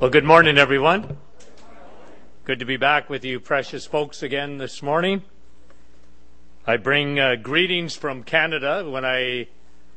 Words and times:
Well, 0.00 0.10
good 0.10 0.22
morning, 0.22 0.58
everyone. 0.58 1.16
Good 2.44 2.60
to 2.60 2.64
be 2.64 2.76
back 2.76 3.10
with 3.10 3.24
you, 3.24 3.40
precious 3.40 3.84
folks, 3.84 4.22
again 4.22 4.58
this 4.58 4.80
morning. 4.80 5.24
I 6.64 6.76
bring 6.76 7.18
uh, 7.18 7.34
greetings 7.34 7.96
from 7.96 8.22
Canada. 8.22 8.88
When 8.88 9.04
I 9.04 9.48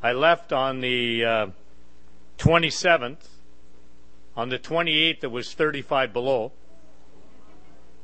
I 0.01 0.13
left 0.13 0.51
on 0.51 0.81
the 0.81 1.23
uh, 1.23 1.47
27th, 2.39 3.27
on 4.35 4.49
the 4.49 4.57
28th 4.57 5.23
it 5.23 5.31
was 5.31 5.53
35 5.53 6.11
below, 6.11 6.51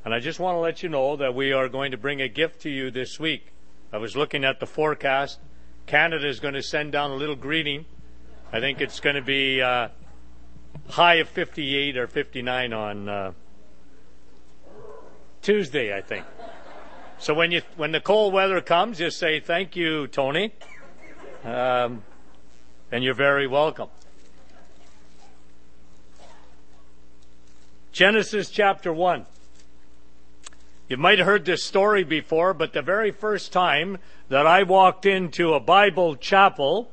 and 0.05 0.13
I 0.13 0.19
just 0.19 0.39
want 0.39 0.53
to 0.53 0.59
let 0.59 0.83
you 0.83 0.89
know 0.89 1.15
that 1.15 1.33
we 1.33 1.51
are 1.51 1.67
going 1.67 1.89
to 1.89 1.97
bring 1.97 2.21
a 2.21 2.27
gift 2.27 2.61
to 2.61 2.69
you 2.69 2.91
this 2.91 3.19
week. 3.19 3.47
I 3.91 3.97
was 3.97 4.15
looking 4.15 4.45
at 4.45 4.59
the 4.59 4.67
forecast. 4.67 5.39
Canada 5.87 6.27
is 6.27 6.39
going 6.39 6.53
to 6.53 6.61
send 6.61 6.91
down 6.91 7.09
a 7.09 7.15
little 7.15 7.35
greeting. 7.35 7.85
I 8.53 8.59
think 8.59 8.81
it's 8.81 8.99
going 8.99 9.15
to 9.15 9.23
be. 9.23 9.63
Uh, 9.63 9.87
high 10.89 11.15
of 11.15 11.29
58 11.29 11.97
or 11.97 12.07
59 12.07 12.73
on 12.73 13.09
uh, 13.09 13.31
Tuesday, 15.41 15.95
I 15.95 16.01
think. 16.01 16.25
So 17.19 17.33
when 17.33 17.51
you 17.51 17.61
when 17.77 17.91
the 17.91 17.99
cold 17.99 18.33
weather 18.33 18.61
comes, 18.61 18.99
just 18.99 19.17
say 19.17 19.39
thank 19.39 19.75
you, 19.75 20.07
Tony, 20.07 20.53
um, 21.43 22.03
and 22.91 23.03
you're 23.03 23.15
very 23.15 23.47
welcome. 23.47 23.89
Genesis 27.91 28.51
chapter 28.51 28.93
one. 28.93 29.25
You 30.87 30.95
might 30.95 31.17
have 31.17 31.25
heard 31.25 31.43
this 31.43 31.63
story 31.63 32.03
before, 32.03 32.53
but 32.53 32.71
the 32.71 32.81
very 32.81 33.11
first 33.11 33.51
time 33.51 33.97
that 34.29 34.47
I 34.47 34.63
walked 34.63 35.05
into 35.05 35.53
a 35.53 35.59
Bible 35.59 36.15
chapel, 36.15 36.91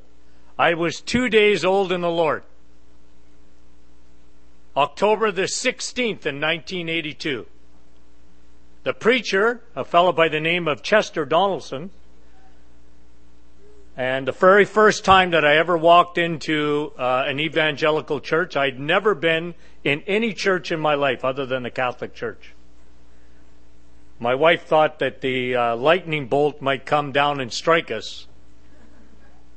I 0.58 0.74
was 0.74 1.00
two 1.00 1.28
days 1.28 1.64
old 1.64 1.92
in 1.92 2.00
the 2.00 2.11
Lord. 2.11 2.42
October 4.77 5.30
the 5.30 5.42
16th 5.42 6.27
in 6.27 6.41
1982. 6.41 7.47
The 8.83 8.92
preacher, 8.92 9.62
a 9.77 9.84
fellow 9.84 10.12
by 10.12 10.28
the 10.28 10.41
name 10.41 10.67
of 10.67 10.83
Chester 10.83 11.25
Donaldson, 11.25 11.91
and 13.97 14.27
the 14.27 14.33
very 14.33 14.64
first 14.64 15.05
time 15.05 15.30
that 15.30 15.45
I 15.45 15.56
ever 15.56 15.77
walked 15.77 16.19
into 16.19 16.92
uh, 16.98 17.25
an 17.27 17.39
evangelical 17.39 18.19
church, 18.19 18.56
I'd 18.56 18.80
never 18.80 19.14
been 19.14 19.55
in 19.84 20.02
any 20.08 20.33
church 20.33 20.72
in 20.72 20.80
my 20.80 20.95
life 20.95 21.25
other 21.25 21.47
than 21.47 21.62
the 21.62 21.70
Catholic 21.70 22.12
Church. 22.12 22.52
My 24.19 24.34
wife 24.34 24.64
thought 24.64 24.98
that 24.98 25.20
the 25.20 25.55
uh, 25.55 25.77
lightning 25.77 26.27
bolt 26.27 26.61
might 26.61 26.84
come 26.84 27.12
down 27.12 27.41
and 27.41 27.52
strike 27.52 27.92
us. 27.92 28.27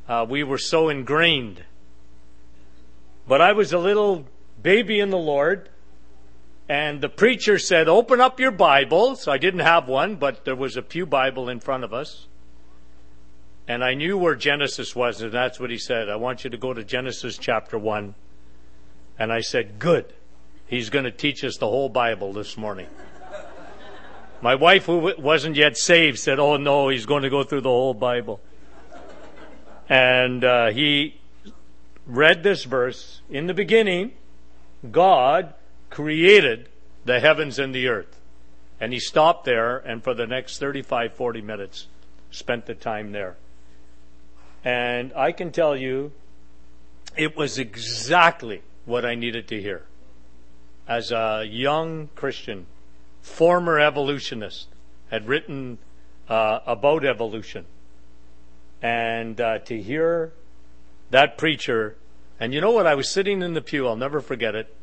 Uh, 0.07 0.25
we 0.29 0.43
were 0.43 0.59
so 0.59 0.89
ingrained. 0.89 1.63
But 3.27 3.41
I 3.41 3.53
was 3.53 3.73
a 3.73 3.79
little 3.79 4.25
baby 4.61 4.99
in 4.99 5.09
the 5.09 5.17
Lord. 5.17 5.69
And 6.69 6.99
the 6.99 7.09
preacher 7.09 7.57
said, 7.57 7.87
Open 7.87 8.19
up 8.19 8.39
your 8.39 8.51
Bible. 8.51 9.15
So 9.15 9.31
I 9.31 9.37
didn't 9.37 9.61
have 9.61 9.87
one, 9.87 10.15
but 10.15 10.43
there 10.45 10.55
was 10.55 10.75
a 10.75 10.81
Pew 10.81 11.05
Bible 11.05 11.49
in 11.49 11.59
front 11.59 11.83
of 11.83 11.93
us. 11.93 12.27
And 13.67 13.83
I 13.83 13.93
knew 13.93 14.17
where 14.17 14.35
Genesis 14.35 14.95
was, 14.95 15.21
and 15.21 15.31
that's 15.31 15.59
what 15.59 15.69
he 15.69 15.77
said. 15.77 16.09
I 16.09 16.15
want 16.15 16.43
you 16.43 16.49
to 16.49 16.57
go 16.57 16.73
to 16.73 16.83
Genesis 16.83 17.37
chapter 17.37 17.77
1. 17.77 18.15
And 19.19 19.31
I 19.31 19.41
said, 19.41 19.79
Good. 19.79 20.13
He's 20.67 20.89
going 20.89 21.05
to 21.05 21.11
teach 21.11 21.43
us 21.43 21.57
the 21.57 21.67
whole 21.67 21.89
Bible 21.89 22.33
this 22.33 22.57
morning. 22.57 22.87
My 24.41 24.55
wife, 24.55 24.85
who 24.85 25.13
wasn't 25.17 25.55
yet 25.55 25.77
saved, 25.77 26.19
said, 26.19 26.39
Oh 26.39 26.57
no, 26.57 26.89
he's 26.89 27.05
going 27.05 27.23
to 27.23 27.29
go 27.29 27.43
through 27.43 27.61
the 27.61 27.69
whole 27.69 27.93
Bible. 27.93 28.39
And 29.89 30.43
uh, 30.43 30.67
he 30.71 31.19
read 32.05 32.43
this 32.43 32.65
verse 32.65 33.21
In 33.29 33.47
the 33.47 33.53
beginning, 33.53 34.11
God 34.91 35.53
created 35.89 36.69
the 37.05 37.19
heavens 37.19 37.59
and 37.59 37.73
the 37.73 37.87
earth. 37.87 38.19
And 38.79 38.93
he 38.93 38.99
stopped 38.99 39.45
there 39.45 39.77
and 39.77 40.03
for 40.03 40.13
the 40.13 40.27
next 40.27 40.59
35, 40.59 41.13
40 41.13 41.41
minutes 41.41 41.87
spent 42.31 42.65
the 42.65 42.75
time 42.75 43.11
there. 43.11 43.37
And 44.63 45.13
I 45.15 45.31
can 45.31 45.51
tell 45.51 45.75
you, 45.75 46.11
it 47.15 47.35
was 47.35 47.57
exactly 47.57 48.61
what 48.85 49.05
I 49.05 49.15
needed 49.15 49.47
to 49.47 49.61
hear. 49.61 49.83
As 50.87 51.11
a 51.11 51.45
young 51.47 52.09
Christian, 52.15 52.67
former 53.21 53.79
evolutionist, 53.79 54.67
had 55.09 55.27
written 55.27 55.77
uh, 56.29 56.59
about 56.65 57.05
evolution. 57.05 57.65
And 58.81 59.39
uh, 59.41 59.59
to 59.59 59.81
hear 59.81 60.33
that 61.09 61.37
preacher 61.37 61.95
and 62.39 62.53
you 62.53 62.61
know 62.61 62.71
what? 62.71 62.85
I 62.85 62.95
was 62.95 63.09
sitting 63.09 63.41
in 63.41 63.53
the 63.53 63.61
pew, 63.61 63.87
I'll 63.87 63.95
never 63.95 64.21
forget 64.21 64.55
it, 64.55 64.73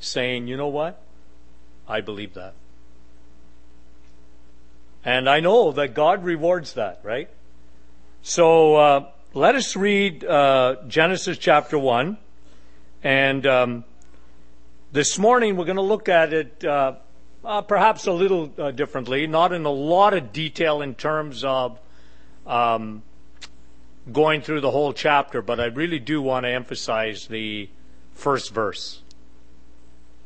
saying, 0.00 0.48
you 0.48 0.56
know 0.56 0.68
what? 0.68 1.00
I 1.88 2.00
believe 2.00 2.34
that. 2.34 2.54
And 5.04 5.28
I 5.28 5.40
know 5.40 5.72
that 5.72 5.94
God 5.94 6.24
rewards 6.24 6.74
that, 6.74 7.00
right? 7.02 7.30
So 8.22 8.76
uh, 8.76 9.06
let 9.32 9.54
us 9.54 9.74
read 9.76 10.24
uh, 10.24 10.76
Genesis 10.86 11.38
chapter 11.38 11.78
1. 11.78 12.18
And 13.02 13.46
um, 13.46 13.84
this 14.92 15.18
morning 15.18 15.56
we're 15.56 15.64
going 15.64 15.76
to 15.76 15.82
look 15.82 16.08
at 16.08 16.32
it 16.32 16.64
uh, 16.64 16.94
uh 17.44 17.62
perhaps 17.62 18.06
a 18.06 18.12
little 18.12 18.52
uh, 18.58 18.72
differently, 18.72 19.26
not 19.26 19.52
in 19.52 19.64
a 19.64 19.70
lot 19.70 20.12
of 20.12 20.32
detail 20.32 20.82
in 20.82 20.94
terms 20.94 21.44
of 21.44 21.78
um, 22.46 23.02
going 24.12 24.42
through 24.42 24.60
the 24.60 24.70
whole 24.70 24.92
chapter, 24.92 25.42
but 25.42 25.60
I 25.60 25.66
really 25.66 25.98
do 25.98 26.22
want 26.22 26.44
to 26.44 26.50
emphasize 26.50 27.26
the 27.26 27.68
first 28.12 28.52
verse. 28.52 29.02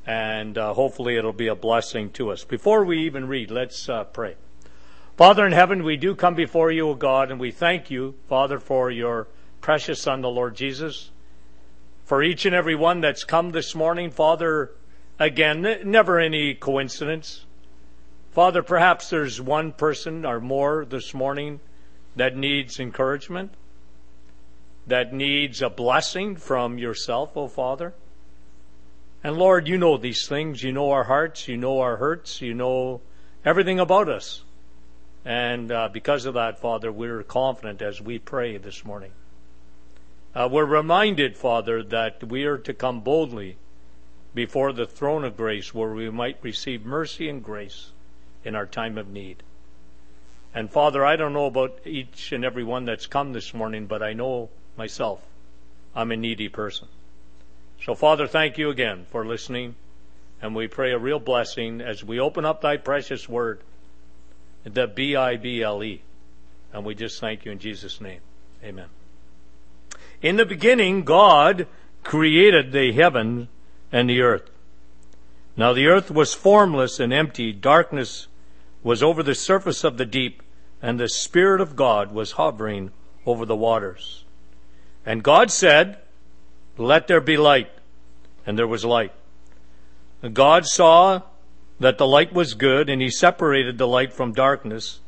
And 0.06 0.58
uh, 0.58 0.74
hopefully 0.74 1.16
it'll 1.16 1.32
be 1.32 1.48
a 1.48 1.54
blessing 1.54 2.10
to 2.12 2.30
us. 2.30 2.44
Before 2.44 2.84
we 2.84 3.04
even 3.06 3.28
read, 3.28 3.50
let's 3.50 3.88
uh, 3.88 4.04
pray. 4.04 4.36
Father 5.16 5.46
in 5.46 5.52
heaven, 5.52 5.84
we 5.84 5.96
do 5.96 6.14
come 6.14 6.34
before 6.34 6.72
you, 6.72 6.88
O 6.88 6.94
God, 6.94 7.30
and 7.30 7.38
we 7.38 7.50
thank 7.50 7.90
you, 7.90 8.14
Father, 8.28 8.58
for 8.58 8.90
your 8.90 9.28
precious 9.60 10.00
Son, 10.00 10.22
the 10.22 10.28
Lord 10.28 10.56
Jesus. 10.56 11.10
For 12.04 12.22
each 12.22 12.44
and 12.46 12.54
every 12.54 12.74
one 12.74 13.00
that's 13.00 13.24
come 13.24 13.52
this 13.52 13.74
morning, 13.74 14.10
Father, 14.10 14.72
again, 15.18 15.62
never 15.84 16.18
any 16.18 16.54
coincidence. 16.54 17.44
Father, 18.32 18.62
perhaps 18.62 19.10
there's 19.10 19.40
one 19.40 19.72
person 19.72 20.24
or 20.24 20.40
more 20.40 20.84
this 20.84 21.14
morning 21.14 21.60
that 22.16 22.36
needs 22.36 22.80
encouragement 22.80 23.52
that 24.86 25.12
needs 25.12 25.62
a 25.62 25.70
blessing 25.70 26.36
from 26.36 26.78
yourself, 26.78 27.36
O 27.36 27.42
oh 27.42 27.48
Father. 27.48 27.94
And 29.24 29.36
Lord, 29.36 29.68
you 29.68 29.78
know 29.78 29.96
these 29.96 30.26
things. 30.26 30.62
You 30.62 30.72
know 30.72 30.90
our 30.90 31.04
hearts. 31.04 31.46
You 31.46 31.56
know 31.56 31.80
our 31.80 31.96
hurts. 31.96 32.40
You 32.40 32.54
know 32.54 33.00
everything 33.44 33.78
about 33.78 34.08
us. 34.08 34.42
And 35.24 35.70
uh, 35.70 35.88
because 35.92 36.24
of 36.24 36.34
that, 36.34 36.58
Father, 36.58 36.90
we're 36.90 37.22
confident 37.22 37.80
as 37.80 38.00
we 38.00 38.18
pray 38.18 38.56
this 38.56 38.84
morning. 38.84 39.12
Uh, 40.34 40.48
we're 40.50 40.64
reminded, 40.64 41.36
Father, 41.36 41.82
that 41.84 42.24
we 42.24 42.44
are 42.44 42.58
to 42.58 42.74
come 42.74 43.00
boldly 43.00 43.56
before 44.34 44.72
the 44.72 44.86
throne 44.86 45.24
of 45.24 45.36
grace 45.36 45.74
where 45.74 45.92
we 45.92 46.10
might 46.10 46.38
receive 46.42 46.84
mercy 46.84 47.28
and 47.28 47.44
grace 47.44 47.90
in 48.44 48.56
our 48.56 48.66
time 48.66 48.98
of 48.98 49.08
need. 49.08 49.42
And 50.54 50.70
Father, 50.70 51.04
I 51.04 51.16
don't 51.16 51.32
know 51.32 51.46
about 51.46 51.78
each 51.84 52.32
and 52.32 52.44
every 52.44 52.64
one 52.64 52.84
that's 52.84 53.06
come 53.06 53.32
this 53.32 53.54
morning, 53.54 53.86
but 53.86 54.02
I 54.02 54.14
know 54.14 54.48
myself. 54.76 55.20
I'm 55.94 56.10
a 56.10 56.16
needy 56.16 56.48
person. 56.48 56.88
So, 57.84 57.94
Father, 57.94 58.26
thank 58.26 58.58
you 58.58 58.70
again 58.70 59.06
for 59.10 59.26
listening, 59.26 59.74
and 60.40 60.54
we 60.54 60.68
pray 60.68 60.92
a 60.92 60.98
real 60.98 61.18
blessing 61.18 61.80
as 61.80 62.04
we 62.04 62.20
open 62.20 62.44
up 62.44 62.60
thy 62.60 62.76
precious 62.76 63.28
word, 63.28 63.60
the 64.64 64.86
B 64.86 65.16
I 65.16 65.36
B 65.36 65.62
L 65.62 65.82
E. 65.82 66.02
And 66.72 66.84
we 66.84 66.94
just 66.94 67.20
thank 67.20 67.44
you 67.44 67.52
in 67.52 67.58
Jesus' 67.58 68.00
name. 68.00 68.20
Amen. 68.64 68.86
In 70.22 70.36
the 70.36 70.46
beginning, 70.46 71.02
God 71.02 71.66
created 72.04 72.72
the 72.72 72.92
heaven 72.92 73.48
and 73.90 74.08
the 74.08 74.20
earth. 74.20 74.48
Now 75.56 75.72
the 75.72 75.86
earth 75.86 76.10
was 76.10 76.32
formless 76.32 76.98
and 76.98 77.12
empty, 77.12 77.52
darkness 77.52 78.28
was 78.82 79.02
over 79.02 79.22
the 79.22 79.34
surface 79.34 79.84
of 79.84 79.98
the 79.98 80.06
deep, 80.06 80.42
and 80.80 80.98
the 80.98 81.08
Spirit 81.08 81.60
of 81.60 81.76
God 81.76 82.12
was 82.12 82.32
hovering 82.32 82.90
over 83.26 83.44
the 83.44 83.56
waters. 83.56 84.24
And 85.04 85.22
God 85.22 85.50
said, 85.50 85.98
Let 86.76 87.08
there 87.08 87.20
be 87.20 87.36
light. 87.36 87.70
And 88.46 88.58
there 88.58 88.66
was 88.66 88.84
light. 88.84 89.12
God 90.32 90.66
saw 90.66 91.22
that 91.80 91.98
the 91.98 92.06
light 92.06 92.32
was 92.32 92.54
good, 92.54 92.88
and 92.88 93.02
he 93.02 93.10
separated 93.10 93.78
the 93.78 93.88
light 93.88 94.12
from 94.12 94.32
darkness. 94.32 95.00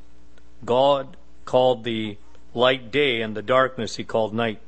God 0.64 1.16
called 1.44 1.84
the 1.84 2.16
light 2.52 2.90
day, 2.90 3.20
and 3.20 3.36
the 3.36 3.42
darkness 3.42 3.96
he 3.96 4.04
called 4.04 4.34
night. 4.34 4.60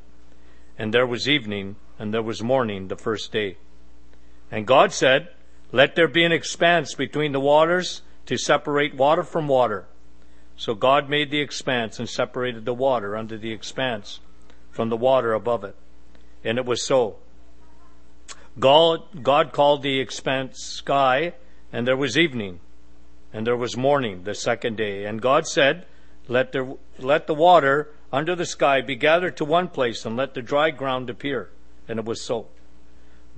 And 0.78 0.92
there 0.92 1.06
was 1.06 1.28
evening, 1.28 1.76
and 1.98 2.14
there 2.14 2.22
was 2.22 2.42
morning 2.42 2.88
the 2.88 2.96
first 2.96 3.32
day. 3.32 3.56
And 4.50 4.66
God 4.66 4.92
said, 4.92 5.28
Let 5.72 5.96
there 5.96 6.08
be 6.08 6.24
an 6.24 6.32
expanse 6.32 6.94
between 6.94 7.32
the 7.32 7.40
waters 7.40 8.02
to 8.26 8.36
separate 8.36 8.94
water 8.94 9.24
from 9.24 9.48
water. 9.48 9.86
So 10.56 10.74
God 10.74 11.08
made 11.08 11.30
the 11.30 11.40
expanse 11.40 11.98
and 11.98 12.08
separated 12.08 12.64
the 12.64 12.74
water 12.74 13.16
under 13.16 13.36
the 13.36 13.52
expanse 13.52 14.20
from 14.76 14.90
the 14.90 14.96
water 14.96 15.32
above 15.32 15.64
it. 15.64 15.74
And 16.44 16.58
it 16.58 16.66
was 16.66 16.82
so. 16.82 17.16
God, 18.60 19.22
God 19.22 19.52
called 19.52 19.82
the 19.82 19.98
expanse 19.98 20.60
sky, 20.60 21.32
and 21.72 21.86
there 21.86 21.96
was 21.96 22.16
evening, 22.16 22.60
and 23.32 23.46
there 23.46 23.56
was 23.56 23.76
morning 23.76 24.22
the 24.22 24.34
second 24.34 24.76
day. 24.76 25.04
And 25.04 25.20
God 25.20 25.46
said, 25.46 25.86
let 26.28 26.52
the, 26.52 26.76
let 26.98 27.26
the 27.26 27.34
water 27.34 27.90
under 28.12 28.36
the 28.36 28.46
sky 28.46 28.80
be 28.82 28.96
gathered 28.96 29.36
to 29.38 29.44
one 29.44 29.68
place, 29.68 30.04
and 30.04 30.16
let 30.16 30.34
the 30.34 30.42
dry 30.42 30.70
ground 30.70 31.10
appear. 31.10 31.50
And 31.88 31.98
it 31.98 32.04
was 32.04 32.20
so. 32.20 32.46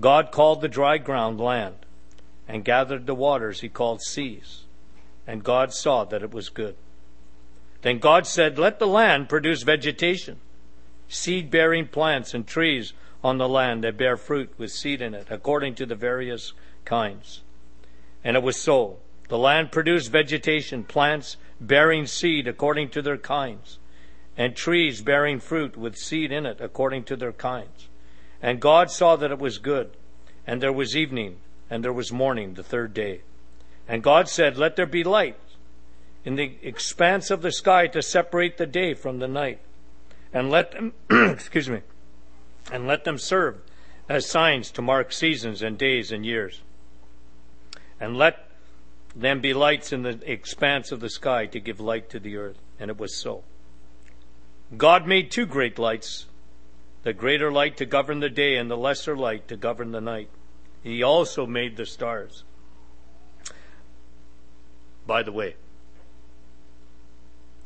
God 0.00 0.30
called 0.32 0.60
the 0.60 0.68
dry 0.68 0.98
ground 0.98 1.40
land, 1.40 1.76
and 2.46 2.64
gathered 2.64 3.06
the 3.06 3.14
waters 3.14 3.60
he 3.60 3.68
called 3.68 4.02
seas. 4.02 4.64
And 5.26 5.44
God 5.44 5.72
saw 5.72 6.04
that 6.04 6.22
it 6.22 6.32
was 6.32 6.48
good. 6.48 6.76
Then 7.82 7.98
God 7.98 8.26
said, 8.26 8.58
Let 8.58 8.78
the 8.78 8.86
land 8.86 9.28
produce 9.28 9.62
vegetation, 9.62 10.40
seed 11.08 11.50
bearing 11.50 11.86
plants 11.86 12.34
and 12.34 12.46
trees 12.46 12.92
on 13.24 13.38
the 13.38 13.48
land 13.48 13.82
that 13.82 13.96
bear 13.96 14.16
fruit 14.16 14.52
with 14.58 14.70
seed 14.70 15.02
in 15.02 15.14
it, 15.14 15.26
according 15.30 15.74
to 15.74 15.86
the 15.86 15.94
various 15.94 16.52
kinds. 16.84 17.42
And 18.22 18.36
it 18.36 18.42
was 18.42 18.56
so. 18.56 18.98
The 19.28 19.38
land 19.38 19.72
produced 19.72 20.10
vegetation, 20.10 20.84
plants 20.84 21.36
bearing 21.60 22.06
seed 22.06 22.46
according 22.46 22.90
to 22.90 23.02
their 23.02 23.18
kinds, 23.18 23.78
and 24.36 24.54
trees 24.54 25.02
bearing 25.02 25.40
fruit 25.40 25.76
with 25.76 25.96
seed 25.96 26.30
in 26.30 26.46
it 26.46 26.60
according 26.60 27.04
to 27.04 27.16
their 27.16 27.32
kinds. 27.32 27.88
And 28.40 28.60
God 28.60 28.90
saw 28.90 29.16
that 29.16 29.32
it 29.32 29.38
was 29.38 29.58
good. 29.58 29.90
And 30.46 30.62
there 30.62 30.72
was 30.72 30.96
evening, 30.96 31.38
and 31.68 31.84
there 31.84 31.92
was 31.92 32.12
morning 32.12 32.54
the 32.54 32.62
third 32.62 32.94
day. 32.94 33.20
And 33.86 34.02
God 34.02 34.28
said, 34.28 34.56
Let 34.56 34.76
there 34.76 34.86
be 34.86 35.04
light 35.04 35.36
in 36.24 36.36
the 36.36 36.56
expanse 36.62 37.30
of 37.30 37.42
the 37.42 37.52
sky 37.52 37.86
to 37.88 38.02
separate 38.02 38.56
the 38.56 38.66
day 38.66 38.94
from 38.94 39.18
the 39.18 39.28
night. 39.28 39.60
And 40.32 40.50
let 40.50 40.72
them, 40.72 40.92
excuse 41.10 41.68
me, 41.68 41.80
and 42.70 42.86
let 42.86 43.04
them 43.04 43.18
serve 43.18 43.60
as 44.08 44.28
signs 44.28 44.70
to 44.72 44.82
mark 44.82 45.12
seasons 45.12 45.62
and 45.62 45.78
days 45.78 46.12
and 46.12 46.24
years. 46.24 46.62
And 48.00 48.16
let 48.16 48.48
them 49.14 49.40
be 49.40 49.54
lights 49.54 49.92
in 49.92 50.02
the 50.02 50.20
expanse 50.30 50.92
of 50.92 51.00
the 51.00 51.10
sky 51.10 51.46
to 51.46 51.60
give 51.60 51.80
light 51.80 52.10
to 52.10 52.20
the 52.20 52.36
earth. 52.36 52.58
And 52.78 52.90
it 52.90 52.98
was 52.98 53.16
so. 53.16 53.42
God 54.76 55.06
made 55.06 55.30
two 55.30 55.46
great 55.46 55.78
lights 55.78 56.26
the 57.02 57.12
greater 57.12 57.50
light 57.50 57.76
to 57.76 57.86
govern 57.86 58.20
the 58.20 58.28
day 58.28 58.56
and 58.56 58.70
the 58.70 58.76
lesser 58.76 59.16
light 59.16 59.48
to 59.48 59.56
govern 59.56 59.92
the 59.92 60.00
night. 60.00 60.28
He 60.82 61.02
also 61.02 61.46
made 61.46 61.76
the 61.76 61.86
stars. 61.86 62.44
By 65.06 65.22
the 65.22 65.32
way, 65.32 65.56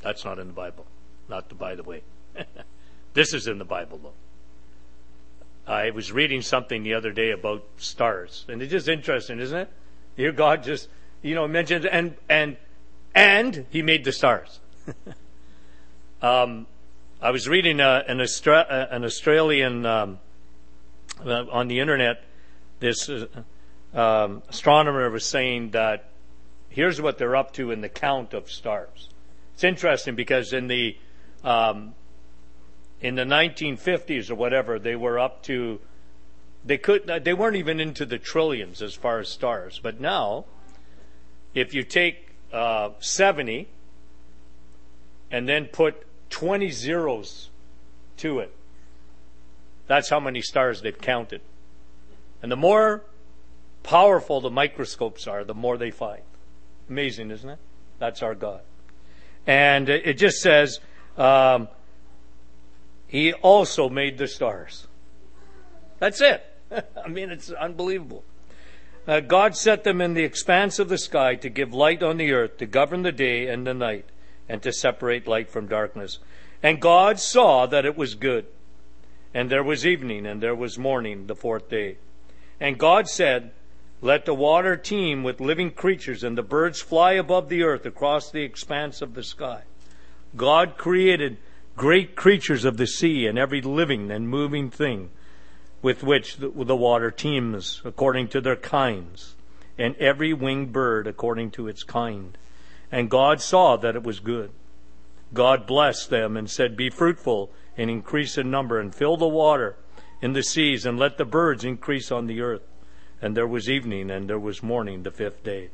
that's 0.03 0.25
not 0.25 0.39
in 0.39 0.49
the 0.49 0.53
Bible. 0.53 0.87
Not 1.29 1.49
the 1.49 1.55
by 1.55 1.75
the 1.75 1.83
way. 1.83 2.03
this 3.15 3.35
is 3.35 3.47
in 3.47 3.59
the 3.59 3.65
Bible, 3.65 3.99
though. 4.03 4.13
I 5.67 5.91
was 5.91 6.11
reading 6.11 6.43
something 6.43 6.83
the 6.83 6.95
other 6.95 7.13
day 7.13 7.31
about 7.31 7.65
stars, 7.77 8.45
and 8.49 8.61
it's 8.61 8.73
just 8.73 8.89
interesting, 8.89 9.39
isn't 9.39 9.57
it? 9.57 9.71
Here, 10.17 10.33
God 10.33 10.65
just, 10.65 10.89
you 11.23 11.35
know, 11.35 11.47
mentions 11.47 11.87
and 11.87 12.17
and 12.29 12.57
and 13.15 13.67
He 13.71 13.83
made 13.83 14.05
the 14.05 14.13
stars. 14.13 14.61
um, 16.23 16.67
I 17.21 17.31
was 17.31 17.49
reading 17.49 17.81
uh, 17.81 18.03
an, 18.09 18.19
Austra- 18.19 18.67
uh, 18.69 18.87
an 18.91 19.05
Australian 19.05 19.87
um, 19.87 20.19
uh, 21.25 21.45
on 21.51 21.69
the 21.69 21.79
internet. 21.79 22.25
This 22.81 23.09
uh, 23.09 23.27
um, 23.95 24.43
astronomer 24.49 25.09
was 25.11 25.25
saying 25.25 25.71
that 25.71 26.09
here's 26.69 27.01
what 27.01 27.19
they're 27.19 27.37
up 27.37 27.53
to 27.55 27.71
in 27.71 27.81
the 27.81 27.89
count 27.89 28.35
of 28.35 28.51
stars. 28.51 29.09
It's 29.55 29.63
interesting 29.63 30.17
because 30.17 30.53
in 30.53 30.67
the 30.67 30.97
um, 31.45 31.95
in 33.03 33.17
the 33.17 33.25
1950s 33.25 34.31
or 34.31 34.37
whatever, 34.37 34.79
they 34.79 34.97
were 34.97 35.19
up 35.19 35.43
to 35.43 35.81
they 36.65 36.79
could 36.79 37.07
they 37.25 37.35
weren't 37.35 37.57
even 37.57 37.81
into 37.81 38.07
the 38.07 38.19
trillions 38.19 38.81
as 38.81 38.95
far 38.95 39.19
as 39.19 39.29
stars. 39.29 39.81
But 39.83 40.01
now, 40.01 40.45
if 41.55 41.75
you 41.75 41.83
take 41.83 42.31
uh, 42.53 42.91
70 43.01 43.69
and 45.31 45.49
then 45.49 45.67
put 45.67 46.07
20 46.31 46.71
zeros 46.71 47.51
to 48.19 48.39
it, 48.39 48.55
that's 49.89 50.09
how 50.09 50.21
many 50.21 50.41
stars 50.41 50.83
they've 50.83 50.99
counted. 50.99 51.41
And 52.43 52.51
the 52.51 52.57
more 52.57 53.03
powerful 53.83 54.41
the 54.41 54.51
microscopes 54.51 55.27
are, 55.27 55.43
the 55.43 55.55
more 55.55 55.77
they 55.77 55.91
find. 55.91 56.23
Amazing, 56.89 57.33
isn't 57.33 57.49
it? 57.49 57.59
That's 57.99 58.23
our 58.23 58.35
God. 58.37 58.61
And 59.47 59.89
it 59.89 60.15
just 60.15 60.41
says, 60.41 60.79
um, 61.19 61.69
he 63.13 63.35
also 63.35 63.91
made 63.91 64.17
the 64.17 64.27
stars. 64.27 64.87
That's 65.99 66.23
it. 66.23 66.43
I 67.05 67.09
mean, 67.09 67.29
it's 67.29 67.51
unbelievable. 67.51 68.25
Uh, 69.07 69.21
God 69.21 69.55
set 69.55 69.85
them 69.85 70.01
in 70.01 70.15
the 70.15 70.25
expanse 70.25 70.79
of 70.79 70.89
the 70.89 70.97
sky 70.97 71.35
to 71.35 71.51
give 71.51 71.75
light 71.75 72.03
on 72.03 72.17
the 72.17 72.33
earth, 72.33 72.57
to 72.57 72.65
govern 72.65 73.03
the 73.03 73.13
day 73.13 73.49
and 73.49 73.67
the 73.67 73.75
night, 73.75 74.07
and 74.49 74.63
to 74.63 74.73
separate 74.73 75.29
light 75.29 75.51
from 75.51 75.67
darkness. 75.67 76.21
And 76.63 76.81
God 76.81 77.21
saw 77.21 77.67
that 77.67 77.85
it 77.85 77.99
was 77.99 78.15
good. 78.15 78.47
And 79.35 79.51
there 79.51 79.63
was 79.63 79.85
evening, 79.85 80.25
and 80.25 80.43
there 80.43 80.55
was 80.55 80.79
morning, 80.79 81.27
the 81.27 81.37
fourth 81.37 81.69
day. 81.69 81.99
And 82.61 82.79
God 82.79 83.11
said, 83.11 83.51
Let 84.01 84.25
the 84.25 84.33
water 84.33 84.75
teem 84.75 85.23
with 85.23 85.39
living 85.39 85.73
creatures, 85.73 86.25
and 86.25 86.39
the 86.39 86.43
birds 86.43 86.81
fly 86.81 87.13
above 87.13 87.51
the 87.51 87.63
earth 87.63 87.85
across 87.85 88.31
the 88.31 88.43
expanse 88.43 89.03
of 89.03 89.13
the 89.13 89.23
sky. 89.23 89.65
God 90.35 90.79
created 90.79 91.37
great 91.77 92.17
creatures 92.17 92.65
of 92.65 92.77
the 92.77 92.87
sea 92.87 93.27
and 93.27 93.39
every 93.39 93.61
living 93.61 94.11
and 94.11 94.29
moving 94.29 94.71
thing 94.71 95.11
with 95.83 96.03
which 96.05 96.37
the, 96.37 96.77
water 96.77 97.11
teems 97.11 97.83
according 97.85 98.29
to 98.29 98.41
their 98.41 98.57
kinds, 98.57 99.35
and 99.77 99.97
every 99.97 100.33
winged 100.33 100.73
bird 100.73 101.07
according 101.07 101.51
to 101.51 101.67
its 101.67 101.83
kind. 101.83 102.39
And 102.93 103.11
God 103.11 103.41
saw 103.41 103.77
that 103.77 103.97
it 103.97 104.05
was 104.05 104.21
good. 104.21 104.51
God 105.35 105.67
blessed 105.67 106.11
them 106.11 106.37
and 106.37 106.49
said, 106.49 106.77
Be 106.77 106.89
fruitful 106.89 107.51
and 107.77 107.91
increase 107.91 108.39
in 108.39 108.51
number, 108.51 108.79
and 108.79 108.95
fill 108.95 109.17
the 109.17 109.27
water 109.27 109.77
in 110.21 110.35
the 110.35 110.43
seas, 110.43 110.87
and 110.87 110.99
let 110.99 111.19
the 111.19 111.25
birds 111.25 111.65
increase 111.65 112.13
on 112.13 112.27
the 112.27 112.41
earth. 112.43 112.63
And 113.21 113.37
there 113.37 113.47
was 113.47 113.69
evening, 113.69 114.11
and 114.11 114.29
there 114.29 114.39
was 114.39 114.63
morning 114.63 115.03
the 115.03 115.11
fifth 115.11 115.43
day. 115.43 115.71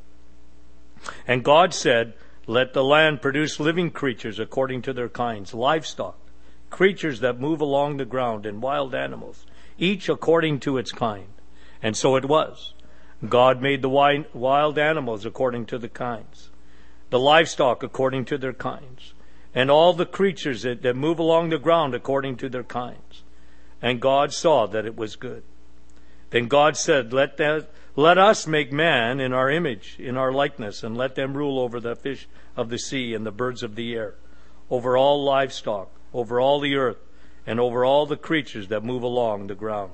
And 1.26 1.44
God 1.44 1.74
said, 1.74 2.14
let 2.48 2.72
the 2.72 2.82
land 2.82 3.20
produce 3.20 3.60
living 3.60 3.90
creatures 3.90 4.38
according 4.38 4.80
to 4.80 4.94
their 4.94 5.10
kinds, 5.10 5.52
livestock, 5.52 6.16
creatures 6.70 7.20
that 7.20 7.38
move 7.38 7.60
along 7.60 7.98
the 7.98 8.06
ground, 8.06 8.46
and 8.46 8.62
wild 8.62 8.94
animals, 8.94 9.44
each 9.76 10.08
according 10.08 10.58
to 10.58 10.78
its 10.78 10.90
kind. 10.90 11.28
And 11.82 11.94
so 11.94 12.16
it 12.16 12.24
was. 12.24 12.72
God 13.28 13.60
made 13.60 13.82
the 13.82 14.24
wild 14.32 14.78
animals 14.78 15.26
according 15.26 15.66
to 15.66 15.78
the 15.78 15.90
kinds, 15.90 16.50
the 17.10 17.18
livestock 17.18 17.82
according 17.82 18.24
to 18.26 18.38
their 18.38 18.54
kinds, 18.54 19.12
and 19.54 19.70
all 19.70 19.92
the 19.92 20.06
creatures 20.06 20.62
that, 20.62 20.80
that 20.80 20.96
move 20.96 21.18
along 21.18 21.50
the 21.50 21.58
ground 21.58 21.94
according 21.94 22.36
to 22.38 22.48
their 22.48 22.64
kinds. 22.64 23.24
And 23.82 24.00
God 24.00 24.32
saw 24.32 24.66
that 24.68 24.86
it 24.86 24.96
was 24.96 25.16
good. 25.16 25.42
Then 26.30 26.46
God 26.46 26.76
said, 26.76 27.12
Let 27.12 27.36
that 27.38 27.68
let 27.98 28.16
us 28.16 28.46
make 28.46 28.72
man 28.72 29.18
in 29.18 29.32
our 29.32 29.50
image, 29.50 29.96
in 29.98 30.16
our 30.16 30.30
likeness, 30.30 30.84
and 30.84 30.96
let 30.96 31.16
them 31.16 31.36
rule 31.36 31.58
over 31.58 31.80
the 31.80 31.96
fish 31.96 32.28
of 32.56 32.68
the 32.68 32.78
sea 32.78 33.12
and 33.12 33.26
the 33.26 33.32
birds 33.32 33.64
of 33.64 33.74
the 33.74 33.92
air, 33.96 34.14
over 34.70 34.96
all 34.96 35.24
livestock, 35.24 35.90
over 36.14 36.40
all 36.40 36.60
the 36.60 36.76
earth, 36.76 36.98
and 37.44 37.58
over 37.58 37.84
all 37.84 38.06
the 38.06 38.16
creatures 38.16 38.68
that 38.68 38.84
move 38.84 39.02
along 39.02 39.48
the 39.48 39.56
ground. 39.56 39.90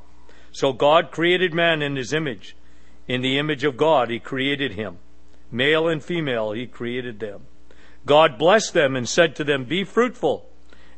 So 0.53 0.75
God 0.75 1.13
created 1.13 1.55
man 1.55 1.81
in 1.81 1.97
his 1.97 2.13
image. 2.13 2.55
In 3.09 3.23
the 3.23 3.39
image 3.39 3.65
of 3.65 3.79
God, 3.79 4.11
he 4.11 4.19
created 4.19 4.73
him. 4.73 4.99
Male 5.51 5.89
and 5.89 6.05
female, 6.05 6.53
he 6.53 6.67
created 6.67 7.21
them. 7.21 7.47
God 8.05 8.37
blessed 8.37 8.75
them 8.75 8.97
and 8.97 9.09
said 9.09 9.35
to 9.37 9.45
them, 9.45 9.65
Be 9.65 9.83
fruitful 9.83 10.47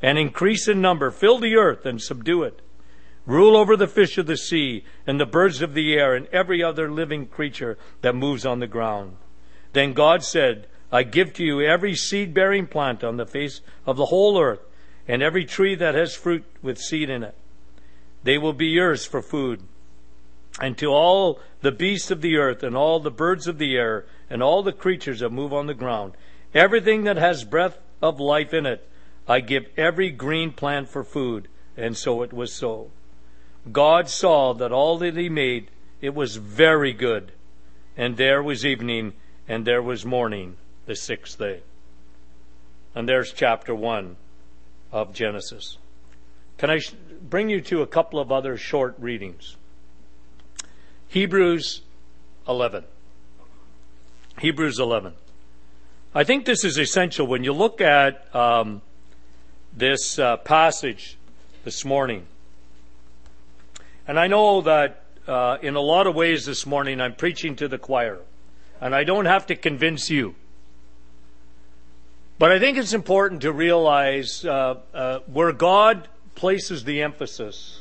and 0.02 0.19
increase 0.19 0.66
in 0.66 0.81
number, 0.81 1.12
fill 1.12 1.38
the 1.38 1.55
earth 1.55 1.87
and 1.87 2.02
subdue 2.02 2.43
it 2.43 2.62
Rule 3.26 3.56
over 3.56 3.76
the 3.76 3.88
fish 3.88 4.18
of 4.18 4.26
the 4.26 4.37
sea 4.37 4.85
and 5.04 5.21
the 5.21 5.26
birds 5.26 5.61
of 5.61 5.75
the 5.75 5.95
air 5.95 6.14
and 6.14 6.28
every 6.28 6.62
other 6.62 6.88
living 6.88 7.26
creature 7.26 7.76
that 8.00 8.14
moves 8.14 8.47
on 8.47 8.61
the 8.61 8.68
ground. 8.68 9.16
Then 9.73 9.92
God 9.92 10.23
said, 10.23 10.68
I 10.92 11.02
give 11.02 11.33
to 11.35 11.45
you 11.45 11.61
every 11.61 11.97
seed 11.97 12.33
bearing 12.33 12.68
plant 12.68 13.02
on 13.02 13.16
the 13.16 13.26
face 13.26 13.61
of 13.85 13.97
the 13.97 14.06
whole 14.06 14.40
earth 14.40 14.61
and 15.09 15.23
every 15.23 15.45
tree 15.45 15.75
that 15.75 15.97
has 15.97 16.14
fruit 16.14 16.45
with 16.62 16.78
seed 16.78 17.11
in 17.11 17.25
it. 17.25 17.35
They 18.23 18.38
will 18.38 18.52
be 18.52 18.66
yours 18.66 19.04
for 19.04 19.23
food. 19.23 19.62
And 20.61 20.78
to 20.78 20.87
all 20.87 21.40
the 21.61 21.73
beasts 21.73 22.11
of 22.11 22.23
the 22.23 22.37
earth 22.37 22.62
and 22.62 22.76
all 22.76 23.00
the 23.00 23.11
birds 23.11 23.49
of 23.49 23.59
the 23.59 23.76
air 23.76 24.06
and 24.30 24.42
all 24.42 24.62
the 24.62 24.73
creatures 24.73 25.21
that 25.21 25.30
move 25.30 25.52
on 25.52 25.66
the 25.66 25.75
ground, 25.75 26.12
everything 26.54 27.04
that 27.04 27.16
has 27.16 27.45
breath 27.45 27.78
of 28.00 28.21
life 28.21 28.54
in 28.54 28.66
it, 28.66 28.88
I 29.28 29.40
give 29.40 29.66
every 29.76 30.11
green 30.11 30.52
plant 30.52 30.88
for 30.88 31.02
food. 31.02 31.49
And 31.76 31.97
so 31.97 32.23
it 32.23 32.33
was 32.33 32.52
so. 32.52 32.90
God 33.70 34.08
saw 34.08 34.52
that 34.54 34.73
all 34.73 34.99
that 34.99 35.16
he 35.16 35.28
made, 35.28 35.70
it 36.00 36.14
was 36.14 36.37
very 36.37 36.92
good. 36.92 37.32
And 37.96 38.16
there 38.16 38.42
was 38.42 38.64
evening, 38.64 39.14
and 39.49 39.64
there 39.64 39.82
was 39.82 40.04
morning, 40.04 40.56
the 40.87 40.94
sixth 40.94 41.38
day. 41.38 41.62
And 42.94 43.08
there's 43.08 43.32
chapter 43.32 43.75
1 43.75 44.16
of 44.92 45.12
Genesis. 45.12 45.78
Can 46.58 46.70
I 46.70 46.80
bring 47.20 47.50
you 47.50 47.61
to 47.62 47.82
a 47.82 47.87
couple 47.87 48.18
of 48.18 48.32
other 48.32 48.56
short 48.56 48.94
readings? 48.99 49.56
Hebrews 51.08 51.82
11. 52.49 52.85
Hebrews 54.40 54.78
11. 54.78 55.14
I 56.14 56.25
think 56.25 56.46
this 56.46 56.64
is 56.64 56.78
essential 56.78 57.26
when 57.26 57.44
you 57.44 57.52
look 57.52 57.80
at 57.80 58.35
um, 58.35 58.80
this 59.73 60.18
uh, 60.18 60.38
passage 60.38 61.18
this 61.64 61.85
morning. 61.85 62.26
And 64.08 64.18
I 64.18 64.26
know 64.28 64.60
that 64.62 65.02
uh, 65.26 65.58
in 65.60 65.75
a 65.75 65.80
lot 65.80 66.06
of 66.06 66.14
ways 66.14 66.46
this 66.46 66.66
morning 66.66 67.00
I'm 67.00 67.14
preaching 67.14 67.56
to 67.56 67.68
the 67.68 67.78
choir, 67.78 68.20
and 68.80 68.94
I 68.94 69.04
don't 69.04 69.26
have 69.26 69.46
to 69.46 69.56
convince 69.56 70.10
you. 70.10 70.34
But 72.38 72.52
I 72.52 72.58
think 72.58 72.76
it's 72.76 72.92
important 72.92 73.42
to 73.42 73.52
realize 73.52 74.44
uh, 74.44 74.76
uh, 74.92 75.18
where 75.26 75.52
God 75.52 76.08
places 76.34 76.84
the 76.84 77.02
emphasis 77.02 77.80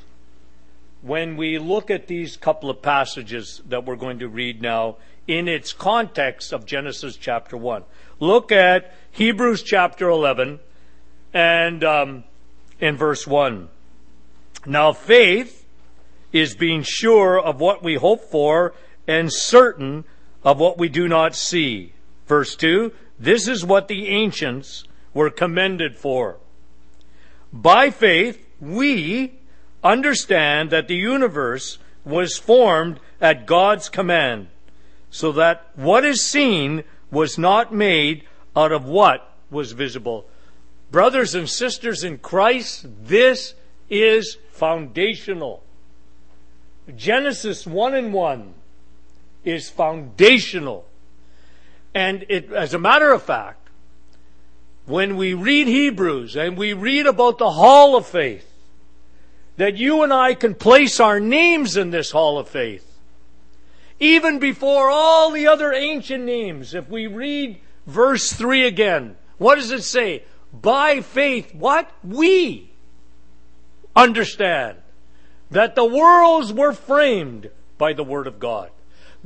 when 1.01 1.37
we 1.37 1.59
look 1.59 1.91
at 1.91 2.07
these 2.07 2.37
couple 2.37 2.69
of 2.69 2.81
passages 2.81 3.61
that 3.67 3.85
we're 3.85 3.97
going 3.97 4.19
to 4.19 4.27
read 4.27 4.61
now 4.61 4.95
in 5.27 5.47
its 5.47 5.73
context 5.73 6.53
of 6.53 6.65
Genesis 6.65 7.17
chapter 7.17 7.57
1. 7.57 7.83
Look 8.19 8.51
at 8.51 8.93
Hebrews 9.11 9.61
chapter 9.61 10.09
11 10.09 10.59
and 11.33 11.83
um, 11.83 12.23
in 12.79 12.95
verse 12.95 13.27
1. 13.27 13.69
Now 14.65 14.93
faith 14.93 15.64
is 16.35 16.53
being 16.53 16.83
sure 16.83 17.39
of 17.39 17.61
what 17.61 17.81
we 17.81 17.95
hope 17.95 18.19
for 18.19 18.73
and 19.07 19.31
certain 19.31 20.03
of 20.43 20.59
what 20.59 20.77
we 20.77 20.89
do 20.89 21.07
not 21.07 21.33
see. 21.33 21.93
Verse 22.27 22.57
2 22.57 22.91
This 23.17 23.47
is 23.47 23.63
what 23.63 23.87
the 23.87 24.09
ancients 24.09 24.83
were 25.13 25.29
commended 25.29 25.95
for. 25.95 26.35
By 27.53 27.89
faith, 27.89 28.45
we 28.59 29.39
understand 29.81 30.71
that 30.71 30.89
the 30.89 30.97
universe 30.97 31.77
was 32.03 32.37
formed 32.37 32.99
at 33.21 33.47
God's 33.47 33.87
command, 33.87 34.49
so 35.09 35.31
that 35.31 35.69
what 35.75 36.03
is 36.03 36.21
seen 36.21 36.83
was 37.11 37.37
not 37.37 37.73
made 37.73 38.23
out 38.57 38.73
of 38.73 38.83
what 38.83 39.33
was 39.49 39.71
visible. 39.71 40.25
Brothers 40.91 41.33
and 41.33 41.49
sisters 41.49 42.03
in 42.03 42.17
Christ, 42.17 42.87
this 43.05 43.53
is 43.89 44.37
foundational. 44.51 45.64
Genesis 46.93 47.65
1 47.65 47.95
and 47.95 48.13
1 48.13 48.53
is 49.43 49.69
foundational. 49.69 50.85
And 51.93 52.25
it, 52.29 52.51
as 52.51 52.73
a 52.73 52.79
matter 52.79 53.11
of 53.11 53.23
fact, 53.23 53.69
when 54.85 55.17
we 55.17 55.33
read 55.33 55.67
Hebrews 55.67 56.35
and 56.35 56.57
we 56.57 56.73
read 56.73 57.07
about 57.07 57.37
the 57.37 57.51
hall 57.51 57.95
of 57.95 58.05
faith, 58.05 58.51
that 59.57 59.77
you 59.77 60.03
and 60.03 60.13
I 60.13 60.33
can 60.33 60.53
place 60.53 60.99
our 60.99 61.19
names 61.19 61.77
in 61.77 61.89
this 61.89 62.11
hall 62.11 62.37
of 62.37 62.49
faith. 62.49 62.85
Even 63.99 64.39
before 64.39 64.89
all 64.89 65.31
the 65.31 65.47
other 65.47 65.71
ancient 65.71 66.25
names, 66.25 66.73
if 66.73 66.89
we 66.89 67.07
read 67.07 67.59
verse 67.87 68.33
3 68.33 68.65
again, 68.65 69.15
what 69.37 69.55
does 69.55 69.71
it 69.71 69.83
say? 69.83 70.23
By 70.53 71.01
faith, 71.01 71.55
what? 71.55 71.89
We 72.03 72.71
understand 73.95 74.77
that 75.51 75.75
the 75.75 75.85
worlds 75.85 76.51
were 76.51 76.73
framed 76.73 77.49
by 77.77 77.93
the 77.93 78.03
Word 78.03 78.27
of 78.27 78.39
God. 78.39 78.71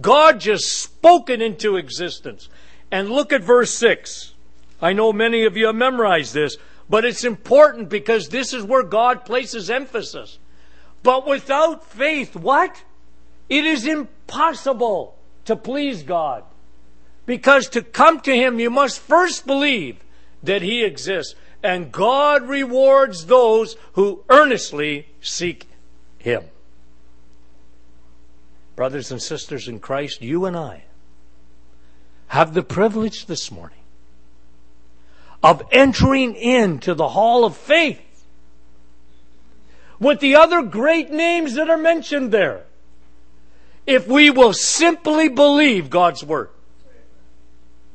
God 0.02 0.40
just 0.40 0.66
spoke 0.82 1.30
it 1.30 1.42
into 1.42 1.78
existence. 1.78 2.50
And 2.92 3.10
look 3.10 3.32
at 3.32 3.44
verse 3.44 3.74
6. 3.76 4.34
I 4.82 4.94
know 4.94 5.14
many 5.14 5.46
of 5.46 5.58
you 5.58 5.68
have 5.68 5.76
memorized 5.76 6.34
this. 6.34 6.58
But 6.90 7.06
it's 7.06 7.24
important 7.24 7.90
because 7.90 8.30
this 8.30 8.52
is 8.54 8.64
where 8.64 8.84
God 8.84 9.24
places 9.24 9.70
emphasis. 9.70 10.40
But 11.04 11.28
without 11.28 11.86
faith, 11.86 12.36
what? 12.36 12.84
It 13.48 13.66
is 13.66 13.86
impossible 13.86 15.16
to 15.46 15.56
please 15.56 16.04
God. 16.04 16.44
Because 17.26 17.70
to 17.70 17.84
come 17.84 18.20
to 18.22 18.36
Him, 18.36 18.60
you 18.60 18.72
must 18.72 19.00
first 19.00 19.46
believe 19.46 19.98
that 20.42 20.64
He 20.64 20.84
exists. 20.84 21.36
And 21.62 21.92
God 21.92 22.48
rewards 22.48 23.28
those 23.28 23.76
who 23.94 24.24
earnestly 24.30 25.08
seek 25.22 25.69
Him. 26.20 26.44
Brothers 28.76 29.12
and 29.12 29.22
sisters 29.22 29.68
in 29.68 29.80
Christ, 29.80 30.22
you 30.22 30.46
and 30.46 30.56
I 30.56 30.84
have 32.28 32.54
the 32.54 32.64
privilege 32.64 33.26
this 33.26 33.52
morning 33.52 33.80
of 35.42 35.64
entering 35.72 36.36
into 36.36 36.94
the 36.94 37.10
hall 37.10 37.44
of 37.44 37.58
faith 37.58 38.26
with 40.00 40.20
the 40.20 40.36
other 40.36 40.62
great 40.62 41.10
names 41.10 41.56
that 41.56 41.70
are 41.70 41.78
mentioned 41.78 42.32
there. 42.32 42.64
If 43.86 44.08
we 44.08 44.30
will 44.30 44.54
simply 44.54 45.30
believe 45.30 45.90
God's 45.90 46.24
word. 46.24 46.50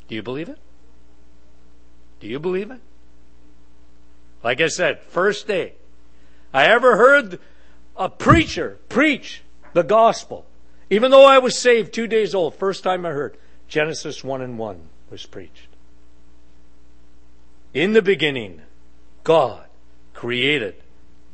Do 0.08 0.14
you 0.14 0.22
believe 0.22 0.48
it? 0.48 0.58
Do 2.20 2.26
you 2.26 2.38
believe 2.38 2.70
it? 2.70 2.80
Like 4.42 4.60
I 4.60 4.68
said, 4.68 5.00
first 5.00 5.46
day, 5.46 5.74
I 6.52 6.66
ever 6.66 6.96
heard 6.96 7.38
a 7.96 8.08
preacher 8.08 8.78
preach 8.88 9.42
the 9.72 9.82
gospel. 9.82 10.46
Even 10.90 11.10
though 11.10 11.26
I 11.26 11.38
was 11.38 11.58
saved 11.58 11.92
two 11.92 12.06
days 12.06 12.34
old, 12.34 12.54
first 12.54 12.82
time 12.82 13.06
I 13.06 13.10
heard 13.10 13.36
Genesis 13.68 14.22
1 14.22 14.42
and 14.42 14.58
1 14.58 14.80
was 15.10 15.26
preached. 15.26 15.68
In 17.72 17.92
the 17.92 18.02
beginning, 18.02 18.62
God 19.24 19.64
created 20.12 20.76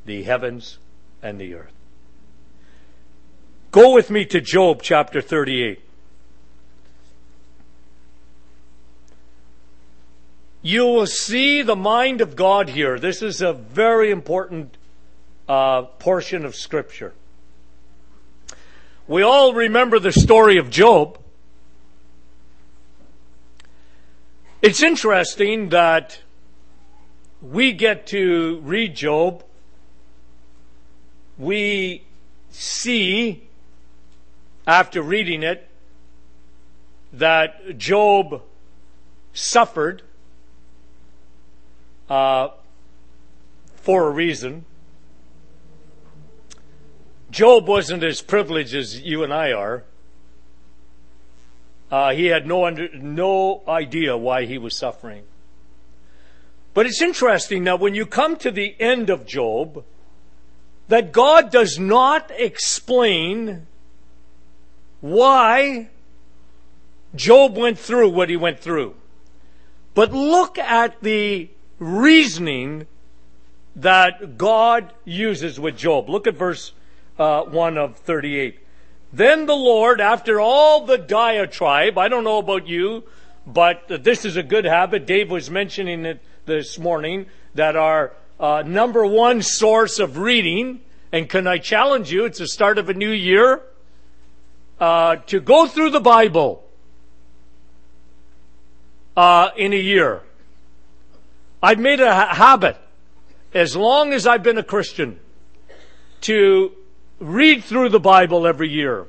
the 0.07 0.23
heavens 0.23 0.79
and 1.23 1.41
the 1.41 1.55
earth. 1.55 1.73
Go 3.71 3.93
with 3.93 4.11
me 4.11 4.25
to 4.27 4.41
Job 4.41 4.83
chapter 4.83 5.21
38. 5.21 5.81
You 10.63 10.85
will 10.85 11.07
see 11.07 11.63
the 11.63 11.77
mind 11.77 12.21
of 12.21 12.37
God 12.37 12.71
here. 12.71 12.99
This 12.99 13.23
is 13.23 13.41
a 13.41 13.53
very 13.53 14.11
important 14.11 14.77
uh, 15.51 15.83
portion 15.99 16.45
of 16.45 16.55
Scripture. 16.55 17.13
We 19.09 19.23
all 19.23 19.53
remember 19.53 19.99
the 19.99 20.13
story 20.13 20.59
of 20.59 20.71
Job. 20.71 21.19
It's 24.63 24.81
interesting 24.81 25.71
that 25.71 26.21
we 27.43 27.73
get 27.73 28.07
to 28.09 28.61
read 28.63 28.95
Job, 28.95 29.43
we 31.37 32.05
see, 32.53 33.43
after 34.69 35.03
reading 35.03 35.43
it, 35.43 35.67
that 37.13 37.77
Job 37.77 38.43
suffered 39.33 40.03
uh, 42.09 42.51
for 43.75 44.07
a 44.07 44.11
reason. 44.11 44.65
Job 47.31 47.69
wasn't 47.69 48.03
as 48.03 48.23
privileged 48.23 48.75
as 48.75 49.01
you 49.01 49.23
and 49.23 49.33
I 49.33 49.53
are. 49.53 49.85
Uh, 51.91 52.13
he 52.13 52.27
had 52.27 52.47
no 52.47 52.67
under, 52.67 52.89
no 52.97 53.63
idea 53.67 54.17
why 54.17 54.45
he 54.45 54.59
was 54.59 54.77
suffering. 54.77 55.25
But 56.73 56.87
it's 56.87 57.03
interesting 57.03 57.65
now 57.65 57.77
when 57.77 57.95
you 57.95 58.07
come 58.07 58.37
to 58.37 58.51
the 58.51 58.77
end 58.81 59.11
of 59.11 59.27
Job, 59.27 59.85
that 60.89 61.13
God 61.13 61.51
does 61.51 61.79
not 61.79 62.31
explain 62.33 63.67
why 65.01 65.89
Job 67.15 67.57
went 67.57 67.79
through 67.79 68.11
what 68.11 68.29
he 68.29 68.37
went 68.37 68.61
through. 68.61 68.95
But 69.95 70.13
look 70.13 70.59
at 70.59 71.01
the 71.01 71.49
reasoning 71.79 72.87
that 73.75 74.37
God 74.37 74.93
uses 75.05 75.59
with 75.59 75.77
Job. 75.77 76.09
Look 76.09 76.27
at 76.27 76.35
verse 76.35 76.73
uh, 77.21 77.45
1 77.45 77.77
of 77.77 77.97
38. 77.99 78.59
Then 79.13 79.47
the 79.47 79.55
Lord, 79.55 80.01
after 80.01 80.41
all 80.41 80.87
the 80.87 80.97
diatribe, 80.97 81.99
I 81.99 82.09
don't 82.09 82.25
know 82.25 82.39
about 82.39 82.67
you, 82.67 83.05
but 83.47 83.83
this 83.89 84.25
is 84.25 84.37
a 84.37 84.43
good 84.43 84.65
habit. 84.65 85.07
Dave 85.07 85.31
was 85.31 85.51
mentioning 85.51 86.07
it 86.07 86.23
this 86.47 86.79
morning 86.79 87.27
that 87.55 87.77
our 87.77 88.13
uh, 88.39 88.63
number 88.67 89.05
one 89.05 89.43
source 89.43 89.99
of 89.99 90.17
reading. 90.17 90.81
And 91.13 91.29
can 91.29 91.47
I 91.47 91.59
challenge 91.59 92.11
you? 92.11 92.25
It's 92.25 92.39
the 92.39 92.49
start 92.49 92.79
of 92.79 92.89
a 92.89 92.95
new 92.95 93.11
year. 93.11 93.61
Uh, 94.79 95.17
to 95.27 95.41
go 95.41 95.67
through 95.67 95.91
the 95.91 96.01
Bible 96.01 96.65
uh, 99.15 99.51
in 99.59 99.75
a 99.75 99.77
year. 99.77 100.23
I've 101.63 101.79
made 101.79 102.01
a 102.01 102.15
ha- 102.15 102.35
habit, 102.35 102.79
as 103.53 103.77
long 103.77 104.15
as 104.15 104.27
I've 104.27 104.43
been 104.43 104.57
a 104.57 104.63
Christian, 104.63 105.21
to 106.23 106.73
read 107.21 107.63
through 107.63 107.91
the 107.91 108.01
Bible 108.01 108.47
every 108.47 108.69
year. 108.69 109.07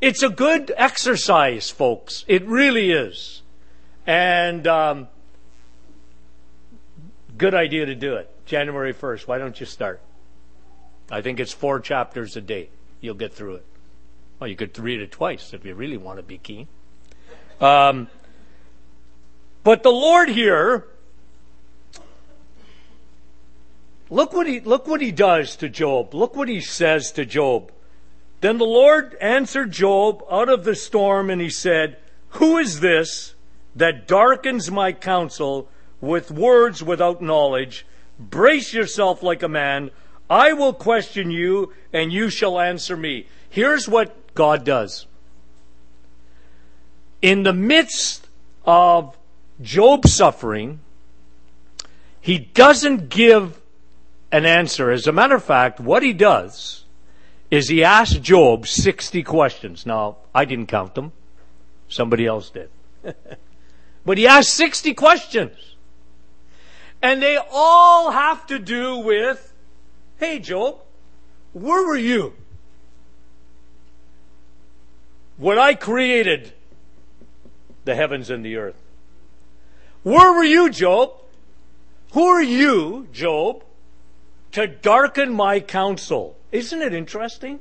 It's 0.00 0.22
a 0.22 0.28
good 0.28 0.72
exercise, 0.76 1.68
folks. 1.68 2.24
It 2.28 2.46
really 2.46 2.92
is. 2.92 3.42
And 4.06 4.66
um, 4.66 5.08
Good 7.40 7.54
idea 7.54 7.86
to 7.86 7.94
do 7.94 8.16
it. 8.16 8.28
January 8.44 8.92
1st. 8.92 9.26
Why 9.26 9.38
don't 9.38 9.58
you 9.58 9.64
start? 9.64 10.02
I 11.10 11.22
think 11.22 11.40
it's 11.40 11.52
four 11.52 11.80
chapters 11.80 12.36
a 12.36 12.42
day. 12.42 12.68
You'll 13.00 13.14
get 13.14 13.32
through 13.32 13.54
it. 13.54 13.64
Well, 14.38 14.48
you 14.48 14.56
could 14.56 14.78
read 14.78 15.00
it 15.00 15.10
twice 15.10 15.54
if 15.54 15.64
you 15.64 15.74
really 15.74 15.96
want 15.96 16.18
to 16.18 16.22
be 16.22 16.36
keen. 16.36 16.68
Um, 17.58 18.08
but 19.64 19.82
the 19.82 19.90
Lord 19.90 20.28
here, 20.28 20.84
look 24.10 24.32
what 24.32 24.46
he 24.46 24.60
look 24.60 24.86
what 24.86 25.00
he 25.00 25.12
does 25.12 25.56
to 25.56 25.68
Job. 25.68 26.14
Look 26.14 26.36
what 26.36 26.48
he 26.48 26.60
says 26.60 27.12
to 27.12 27.24
Job. 27.24 27.72
Then 28.40 28.58
the 28.58 28.64
Lord 28.64 29.16
answered 29.20 29.70
Job 29.70 30.24
out 30.30 30.48
of 30.48 30.64
the 30.64 30.74
storm, 30.74 31.30
and 31.30 31.40
he 31.40 31.50
said, 31.50 31.98
Who 32.30 32.58
is 32.58 32.80
this 32.80 33.34
that 33.76 34.08
darkens 34.08 34.70
my 34.70 34.92
counsel 34.92 35.68
with 36.00 36.30
words 36.30 36.82
without 36.82 37.20
knowledge? 37.20 37.86
Brace 38.18 38.72
yourself 38.72 39.22
like 39.22 39.42
a 39.42 39.48
man. 39.48 39.90
I 40.28 40.52
will 40.52 40.72
question 40.72 41.30
you, 41.30 41.72
and 41.92 42.12
you 42.12 42.30
shall 42.30 42.60
answer 42.60 42.96
me. 42.96 43.26
Here's 43.48 43.88
what 43.88 44.34
God 44.34 44.64
does. 44.64 45.06
In 47.20 47.42
the 47.42 47.52
midst 47.52 48.26
of 48.64 49.16
Job's 49.60 50.14
suffering, 50.14 50.80
he 52.20 52.38
doesn't 52.38 53.10
give 53.10 53.59
an 54.32 54.46
answer. 54.46 54.90
As 54.90 55.06
a 55.06 55.12
matter 55.12 55.34
of 55.34 55.44
fact, 55.44 55.80
what 55.80 56.02
he 56.02 56.12
does 56.12 56.84
is 57.50 57.68
he 57.68 57.82
asks 57.82 58.16
Job 58.18 58.66
60 58.66 59.22
questions. 59.22 59.84
Now, 59.86 60.18
I 60.34 60.44
didn't 60.44 60.66
count 60.66 60.94
them. 60.94 61.12
Somebody 61.88 62.26
else 62.26 62.50
did. 62.50 62.70
but 64.04 64.18
he 64.18 64.26
asked 64.26 64.54
60 64.54 64.94
questions. 64.94 65.56
And 67.02 67.22
they 67.22 67.38
all 67.50 68.10
have 68.10 68.46
to 68.46 68.58
do 68.58 68.98
with, 68.98 69.54
hey 70.18 70.38
Job, 70.38 70.78
where 71.52 71.84
were 71.86 71.96
you? 71.96 72.34
When 75.38 75.58
I 75.58 75.74
created 75.74 76.52
the 77.84 77.94
heavens 77.94 78.30
and 78.30 78.44
the 78.44 78.56
earth. 78.56 78.80
Where 80.02 80.32
were 80.32 80.44
you, 80.44 80.70
Job? 80.70 81.12
Who 82.12 82.24
are 82.24 82.42
you, 82.42 83.08
Job, 83.12 83.64
to 84.52 84.66
darken 84.66 85.32
my 85.32 85.60
counsel? 85.60 86.36
Isn't 86.52 86.82
it 86.82 86.92
interesting 86.92 87.60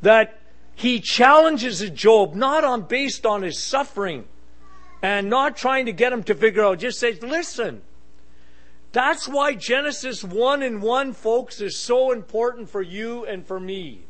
that 0.00 0.38
he 0.74 1.00
challenges 1.00 1.88
Job 1.90 2.34
not 2.34 2.64
on 2.64 2.82
based 2.82 3.26
on 3.26 3.42
his 3.42 3.62
suffering 3.62 4.24
and 5.02 5.28
not 5.28 5.56
trying 5.56 5.86
to 5.86 5.92
get 5.92 6.12
him 6.12 6.22
to 6.24 6.34
figure 6.34 6.64
out, 6.64 6.78
just 6.78 7.00
says, 7.00 7.22
listen. 7.22 7.82
That's 8.92 9.26
why 9.26 9.54
Genesis 9.54 10.22
1 10.22 10.62
and 10.62 10.82
1, 10.82 11.12
folks, 11.14 11.60
is 11.60 11.78
so 11.78 12.12
important 12.12 12.68
for 12.68 12.82
you 12.82 13.24
and 13.24 13.44
for 13.44 13.58
me. 13.58 14.02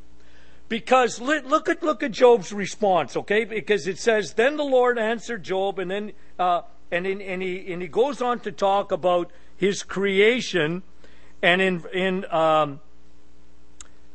Because 0.69 1.21
look 1.21 1.69
at 1.69 1.83
look 1.83 2.03
at 2.03 2.13
Job's 2.13 2.51
response, 2.51 3.15
okay? 3.15 3.45
Because 3.45 3.87
it 3.87 3.99
says, 3.99 4.33
"Then 4.33 4.57
the 4.57 4.65
Lord 4.65 4.99
answered 4.99 5.43
Job," 5.43 5.79
and 5.79 5.91
then 5.91 6.13
uh, 6.39 6.63
and 6.91 7.07
in, 7.07 7.21
and 7.21 7.43
he 7.43 7.71
and 7.71 7.83
he 7.83 7.89
goes 7.89 8.23
on 8.23 8.41
to 8.41 8.51
talk 8.51 8.91
about 8.91 9.31
his 9.55 9.83
creation, 9.83 10.83
and 11.43 11.61
in 11.61 11.85
in 11.93 12.25
um, 12.33 12.81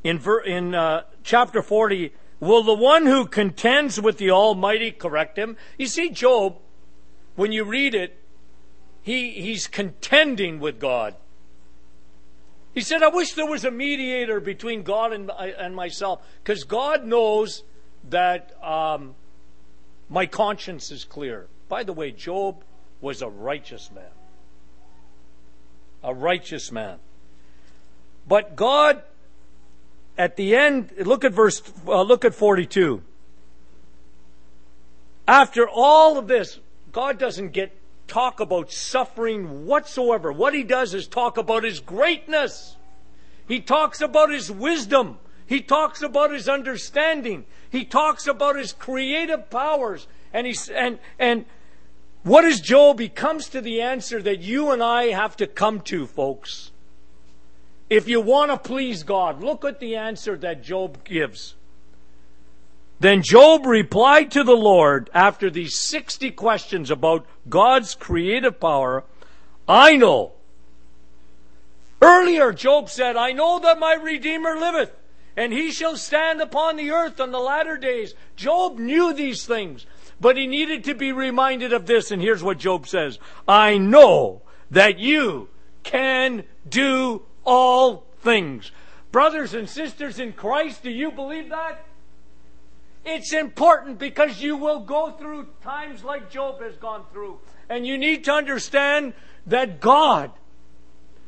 in 0.04 0.18
ver, 0.18 0.40
in 0.40 0.74
uh, 0.74 1.04
chapter 1.24 1.62
forty, 1.62 2.14
will 2.40 2.64
the 2.64 2.74
one 2.74 3.06
who 3.06 3.26
contends 3.26 4.00
with 4.00 4.18
the 4.18 4.32
Almighty 4.32 4.92
correct 4.92 5.38
him? 5.38 5.58
You 5.78 5.88
see, 5.88 6.10
Job, 6.10 6.58
when 7.36 7.52
you 7.52 7.64
read 7.64 7.94
it, 7.94 8.18
he 9.02 9.32
he's 9.32 9.68
contending 9.68 10.60
with 10.60 10.80
God. 10.80 11.16
He 12.74 12.82
said, 12.82 13.02
I 13.02 13.08
wish 13.08 13.34
there 13.34 13.48
was 13.48 13.66
a 13.66 13.72
mediator 13.72 14.40
between 14.40 14.84
God 14.84 15.12
and, 15.12 15.32
and 15.32 15.76
myself, 15.76 16.22
because 16.44 16.64
God 16.64 17.06
knows 17.06 17.64
that 18.10 18.52
um, 18.64 19.16
my 20.10 20.28
conscience 20.28 20.92
is 20.92 21.04
clear. 21.04 21.48
By 21.70 21.84
the 21.84 21.94
way, 21.94 22.12
Job 22.12 22.64
was 23.02 23.24
a 23.24 23.30
righteous 23.30 23.90
man. 23.90 24.14
A 26.04 26.14
righteous 26.14 26.72
man. 26.72 27.00
But 28.28 28.56
God, 28.56 29.02
at 30.18 30.36
the 30.36 30.56
end, 30.56 30.92
look 31.00 31.24
at 31.24 31.34
verse, 31.34 31.62
uh, 31.88 32.02
look 32.02 32.26
at 32.26 32.34
42. 32.34 33.02
After 35.28 35.68
all 35.68 36.18
of 36.18 36.28
this, 36.28 36.60
God 36.92 37.18
doesn't 37.18 37.52
get 37.52 37.72
talk 38.08 38.40
about 38.40 38.72
suffering 38.72 39.66
whatsoever. 39.66 40.32
What 40.32 40.54
he 40.54 40.64
does 40.64 40.94
is 40.94 41.08
talk 41.08 41.38
about 41.38 41.64
his 41.64 41.80
greatness. 41.80 42.76
He 43.48 43.60
talks 43.60 44.02
about 44.02 44.30
his 44.32 44.52
wisdom. 44.52 45.20
He 45.46 45.62
talks 45.62 46.02
about 46.02 46.32
his 46.32 46.50
understanding. 46.50 47.46
He 47.70 47.86
talks 47.86 48.28
about 48.28 48.56
his 48.56 48.74
creative 48.74 49.50
powers. 49.50 50.08
And 50.34 50.48
he's, 50.48 50.70
and, 50.70 51.00
and 51.20 51.46
what 52.24 52.44
is 52.44 52.60
Job? 52.60 53.00
He 53.00 53.10
comes 53.10 53.50
to 53.50 53.62
the 53.62 53.82
answer 53.82 54.22
that 54.22 54.40
you 54.40 54.72
and 54.72 54.84
I 54.84 55.06
have 55.06 55.38
to 55.38 55.48
come 55.48 55.82
to, 55.82 56.06
folks. 56.08 56.72
If 57.90 58.08
you 58.08 58.22
want 58.22 58.52
to 58.52 58.58
please 58.58 59.04
God, 59.04 59.42
look 59.42 59.64
at 59.64 59.80
the 59.80 59.96
answer 59.96 60.38
that 60.38 60.64
Job 60.64 61.04
gives. 61.04 61.56
Then 63.00 63.22
Job 63.22 63.66
replied 63.66 64.32
to 64.32 64.44
the 64.44 64.56
Lord 64.56 65.10
after 65.14 65.50
these 65.50 65.80
60 65.80 66.32
questions 66.32 66.92
about 66.92 67.26
God's 67.48 67.96
creative 67.96 68.60
power 68.60 69.04
I 69.68 69.98
know. 69.98 70.32
Earlier, 72.02 72.54
Job 72.54 72.90
said, 72.90 73.16
I 73.16 73.34
know 73.34 73.60
that 73.60 73.80
my 73.80 73.96
Redeemer 73.96 74.56
liveth, 74.56 74.92
and 75.36 75.52
he 75.52 75.72
shall 75.72 75.98
stand 75.98 76.42
upon 76.42 76.78
the 76.78 76.92
earth 76.92 77.20
on 77.20 77.32
the 77.32 77.40
latter 77.40 77.78
days. 77.78 78.14
Job 78.36 78.80
knew 78.80 79.14
these 79.14 79.46
things, 79.46 79.86
but 80.22 80.38
he 80.38 80.48
needed 80.48 80.84
to 80.86 80.94
be 80.94 81.12
reminded 81.12 81.74
of 81.74 81.86
this, 81.86 82.12
and 82.12 82.22
here's 82.22 82.44
what 82.44 82.60
Job 82.60 82.88
says 82.88 83.20
I 83.48 83.78
know 83.78 84.42
that 84.72 85.00
you 85.00 85.50
can 85.84 86.44
do 86.70 87.24
all 87.48 88.04
things. 88.20 88.72
Brothers 89.12 89.56
and 89.56 89.68
sisters 89.68 90.20
in 90.20 90.34
Christ, 90.34 90.84
do 90.84 90.92
you 90.92 91.12
believe 91.12 91.50
that? 91.50 91.84
It's 93.06 93.32
important 93.32 93.98
because 93.98 94.42
you 94.42 94.58
will 94.58 94.82
go 94.82 95.12
through 95.12 95.48
times 95.64 96.04
like 96.04 96.30
Job 96.30 96.62
has 96.62 96.76
gone 96.76 97.06
through. 97.14 97.40
And 97.70 97.88
you 97.88 97.98
need 97.98 98.26
to 98.26 98.34
understand 98.34 99.14
that 99.48 99.80
God, 99.80 100.32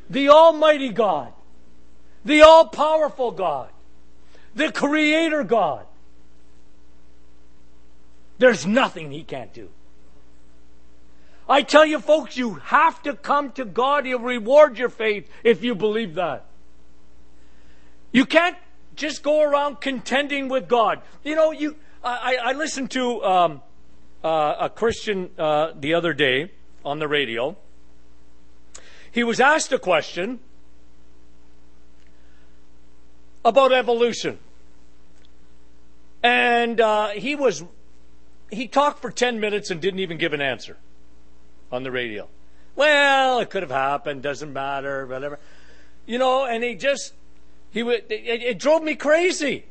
the 0.10 0.30
Almighty 0.30 0.90
God, 0.90 1.32
the 2.26 2.42
all 2.42 2.68
powerful 2.68 3.32
God, 3.32 3.70
the 4.54 4.74
Creator 4.74 5.46
God, 5.46 5.86
there's 8.40 8.68
nothing 8.68 9.12
He 9.12 9.24
can't 9.24 9.54
do. 9.54 9.70
I 11.50 11.64
tell 11.64 11.84
you, 11.84 12.00
folks, 12.00 12.38
you 12.38 12.56
have 12.56 13.02
to 13.04 13.16
come 13.16 13.52
to 13.54 13.66
God. 13.66 14.06
He'll 14.06 14.20
reward 14.20 14.78
your 14.78 14.90
faith 14.90 15.28
if 15.44 15.64
you 15.64 15.74
believe 15.74 16.14
that. 16.14 16.46
You 18.12 18.28
can't 18.28 18.56
just 18.96 19.24
go 19.24 19.42
around 19.42 19.82
contending 19.82 20.48
with 20.48 20.68
God. 20.68 21.02
You 21.24 21.36
know, 21.36 21.52
you. 21.52 21.76
I, 22.04 22.38
I 22.42 22.54
listened 22.54 22.92
to 22.92 23.24
um, 23.24 23.62
uh, 24.24 24.56
a 24.60 24.70
Christian 24.70 25.32
uh, 25.40 25.72
the 25.78 25.96
other 25.96 26.14
day 26.14 26.52
on 26.86 27.00
the 27.00 27.08
radio. 27.08 27.58
He 29.12 29.24
was 29.24 29.40
asked 29.40 29.72
a 29.74 29.80
question 29.80 30.40
about 33.44 33.74
evolution, 33.74 34.38
and 36.22 36.80
uh, 36.80 37.08
he 37.10 37.36
was 37.36 37.64
he 38.52 38.68
talked 38.68 39.02
for 39.02 39.10
ten 39.10 39.40
minutes 39.40 39.72
and 39.72 39.82
didn't 39.82 40.00
even 40.00 40.20
give 40.20 40.34
an 40.34 40.42
answer 40.42 40.78
on 41.72 41.84
the 41.84 41.92
radio. 41.92 42.28
Well, 42.76 43.40
it 43.40 43.50
could 43.50 43.64
have 43.64 43.72
happened. 43.72 44.22
Doesn't 44.24 44.54
matter. 44.54 45.06
Whatever. 45.06 45.40
You 46.06 46.18
know, 46.18 46.46
and 46.46 46.64
he 46.64 46.76
just 46.76 47.14
he 47.72 47.84
would, 47.84 48.12
it, 48.12 48.42
it 48.42 48.60
drove 48.60 48.84
me 48.84 48.96
crazy. 48.96 49.66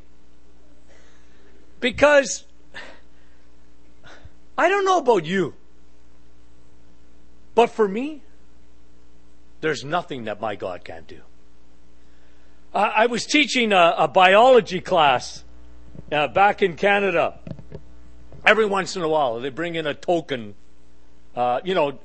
Because 1.79 2.45
I 4.57 4.67
don't 4.67 4.85
know 4.85 4.99
about 4.99 5.25
you, 5.25 5.53
but 7.55 7.69
for 7.69 7.87
me, 7.87 8.21
there's 9.61 9.83
nothing 9.83 10.25
that 10.25 10.41
my 10.41 10.55
God 10.55 10.83
can't 10.83 11.07
do. 11.07 11.21
I 12.71 13.07
was 13.07 13.25
teaching 13.25 13.73
a, 13.73 13.95
a 13.97 14.07
biology 14.07 14.79
class 14.79 15.43
uh, 16.11 16.27
back 16.27 16.61
in 16.61 16.75
Canada. 16.75 17.39
Every 18.45 18.65
once 18.65 18.95
in 18.95 19.01
a 19.01 19.09
while, 19.09 19.39
they 19.39 19.49
bring 19.49 19.73
in 19.73 19.87
a 19.87 19.95
token, 19.95 20.53
uh, 21.35 21.61
you 21.63 21.73
know, 21.73 21.99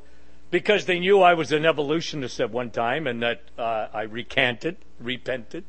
because 0.50 0.86
they 0.86 1.00
knew 1.00 1.20
I 1.20 1.34
was 1.34 1.52
an 1.52 1.66
evolutionist 1.66 2.40
at 2.40 2.50
one 2.50 2.70
time 2.70 3.06
and 3.06 3.22
that 3.22 3.42
uh, 3.58 3.88
I 3.92 4.02
recanted, 4.02 4.76
repented 5.00 5.64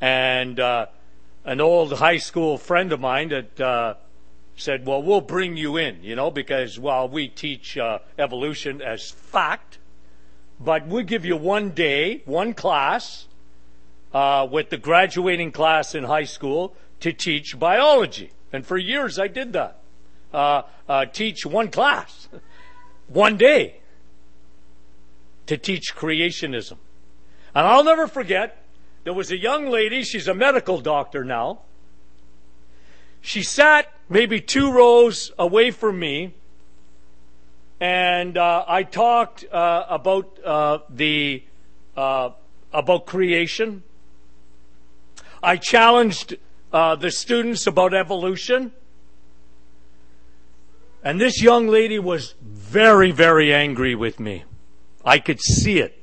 and 0.00 0.58
uh, 0.60 0.86
an 1.44 1.60
old 1.60 1.92
high 1.94 2.18
school 2.18 2.56
friend 2.56 2.92
of 2.92 3.00
mine 3.00 3.30
that 3.30 3.60
uh, 3.60 3.94
said, 4.56 4.86
"Well, 4.86 5.02
we'll 5.02 5.20
bring 5.20 5.56
you 5.56 5.76
in," 5.76 6.02
you 6.02 6.14
know, 6.14 6.30
because 6.30 6.78
while 6.78 7.08
we 7.08 7.28
teach 7.28 7.76
uh, 7.76 7.98
evolution 8.18 8.80
as 8.80 9.10
fact, 9.10 9.78
but 10.60 10.86
we 10.86 11.02
give 11.02 11.24
you 11.24 11.36
one 11.36 11.70
day, 11.70 12.22
one 12.24 12.54
class, 12.54 13.26
with 14.12 14.70
the 14.70 14.78
graduating 14.80 15.52
class 15.52 15.94
in 15.94 16.04
high 16.04 16.24
school 16.24 16.74
to 17.00 17.12
teach 17.12 17.58
biology. 17.58 18.30
And 18.52 18.64
for 18.64 18.78
years 18.78 19.18
I 19.18 19.28
did 19.28 19.52
that. 19.52 19.78
Uh, 20.32 20.62
uh, 20.88 21.06
teach 21.06 21.46
one 21.46 21.68
class, 21.68 22.28
one 23.06 23.36
day, 23.36 23.76
to 25.46 25.56
teach 25.56 25.94
creationism. 25.96 26.76
And 27.54 27.66
I'll 27.66 27.84
never 27.84 28.06
forget, 28.06 28.62
there 29.04 29.14
was 29.14 29.30
a 29.30 29.38
young 29.38 29.70
lady, 29.70 30.02
she's 30.02 30.28
a 30.28 30.34
medical 30.34 30.80
doctor 30.80 31.24
now. 31.24 31.60
She 33.20 33.42
sat 33.42 33.92
maybe 34.08 34.40
two 34.40 34.70
rows 34.70 35.32
away 35.38 35.70
from 35.70 35.98
me, 35.98 36.34
and 37.80 38.36
uh, 38.36 38.64
I 38.68 38.82
talked 38.82 39.44
uh, 39.50 39.86
about 39.88 40.38
uh, 40.44 40.78
the 40.90 41.42
uh, 41.96 42.30
about 42.72 43.06
creation. 43.06 43.82
I 45.42 45.56
challenged 45.56 46.36
uh, 46.72 46.96
the 46.96 47.10
students 47.10 47.66
about 47.66 47.94
evolution. 47.94 48.72
And 51.08 51.18
this 51.18 51.40
young 51.40 51.68
lady 51.68 51.98
was 51.98 52.34
very, 52.42 53.12
very 53.12 53.54
angry 53.54 53.94
with 53.94 54.20
me. 54.20 54.44
I 55.02 55.20
could 55.20 55.40
see 55.40 55.78
it. 55.78 55.98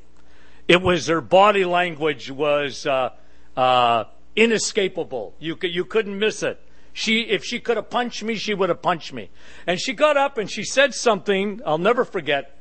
It 0.68 0.82
was 0.82 1.06
her 1.06 1.22
body 1.22 1.64
language 1.64 2.32
was 2.32 2.88
uh, 2.88 3.12
uh, 3.56 4.06
inescapable. 4.36 5.36
You 5.38 5.58
could, 5.58 5.76
you 5.76 5.86
couldn't 5.86 6.18
miss 6.18 6.42
it. 6.42 6.60
She, 6.92 7.20
if 7.20 7.46
she 7.46 7.60
could 7.60 7.78
have 7.78 7.92
punched 7.92 8.24
me, 8.24 8.34
she 8.34 8.56
would 8.56 8.70
have 8.70 8.82
punched 8.82 9.14
me. 9.14 9.30
And 9.68 9.80
she 9.80 9.94
got 9.94 10.18
up 10.18 10.40
and 10.40 10.50
she 10.50 10.64
said 10.64 10.96
something 10.96 11.62
I'll 11.64 11.78
never 11.78 12.04
forget. 12.04 12.58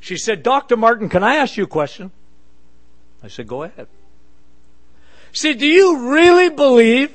She 0.00 0.16
said, 0.16 0.42
Dr. 0.42 0.76
Martin, 0.76 1.08
can 1.08 1.22
I 1.22 1.36
ask 1.36 1.56
you 1.56 1.62
a 1.62 1.68
question? 1.68 2.10
I 3.22 3.28
said, 3.28 3.46
go 3.46 3.62
ahead. 3.62 3.86
See, 5.30 5.54
do 5.54 5.64
you 5.64 6.10
really 6.10 6.50
believe 6.50 7.14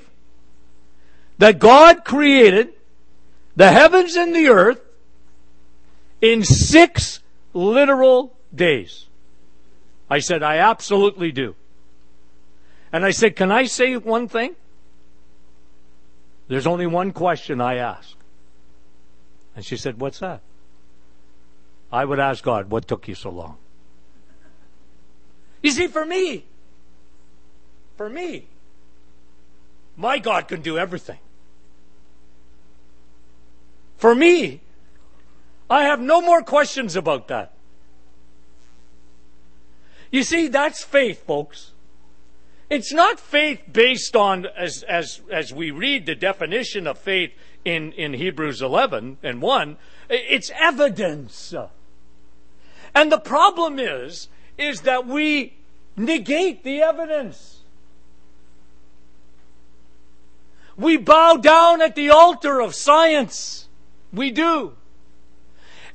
that 1.38 1.60
God 1.60 2.06
created 2.06 2.75
the 3.56 3.72
heavens 3.72 4.16
and 4.16 4.36
the 4.36 4.48
earth 4.48 4.82
in 6.22 6.44
six 6.44 7.20
literal 7.54 8.36
days? 8.54 9.08
I 10.10 10.20
said, 10.20 10.44
I 10.44 10.58
absolutely 10.58 11.32
do. 11.32 11.56
And 12.92 13.06
I 13.06 13.12
said, 13.12 13.36
can 13.36 13.52
I 13.52 13.66
say 13.66 13.98
one 13.98 14.28
thing? 14.28 14.56
There's 16.48 16.68
only 16.68 16.86
one 16.86 17.12
question 17.12 17.60
I 17.60 17.76
ask. 17.76 18.16
And 19.56 19.66
she 19.66 19.78
said, 19.78 20.00
what's 20.00 20.20
that? 20.20 20.42
I 21.92 22.06
would 22.06 22.20
ask 22.20 22.44
God, 22.44 22.70
what 22.70 22.88
took 22.88 23.08
you 23.08 23.16
so 23.16 23.30
long? 23.30 23.58
You 25.62 25.72
see, 25.72 25.88
for 25.88 26.06
me, 26.06 26.46
for 27.98 28.10
me, 28.10 28.46
my 29.98 30.20
God 30.20 30.48
can 30.48 30.62
do 30.62 30.78
everything. 30.78 31.20
For 34.06 34.14
me, 34.14 34.62
I 35.68 35.86
have 35.86 36.00
no 36.00 36.22
more 36.22 36.44
questions 36.44 36.96
about 36.96 37.28
that. 37.30 37.54
You 40.12 40.22
see, 40.22 40.48
that's 40.48 40.84
faith, 40.84 41.26
folks. 41.26 41.72
It's 42.70 42.94
not 42.94 43.20
faith 43.20 43.62
based 43.74 44.16
on, 44.16 44.46
as, 44.56 44.84
as, 44.84 45.22
as 45.32 45.52
we 45.52 45.72
read 45.72 46.06
the 46.06 46.14
definition 46.14 46.86
of 46.86 47.00
faith 47.00 47.32
in, 47.66 47.94
in 47.94 48.14
Hebrews 48.14 48.62
11 48.62 49.18
and 49.24 49.42
1, 49.42 49.78
it's 50.12 50.52
evidence. 50.54 51.52
And 52.94 53.12
the 53.12 53.18
problem 53.18 53.80
is, 53.80 54.30
is 54.56 54.82
that 54.82 55.08
we 55.08 55.56
negate 55.98 56.64
the 56.64 56.84
evidence. 56.84 57.62
We 60.78 60.96
bow 60.98 61.38
down 61.38 61.82
at 61.82 61.96
the 61.96 62.12
altar 62.12 62.60
of 62.60 62.76
science. 62.76 63.65
We 64.16 64.32
do. 64.32 64.74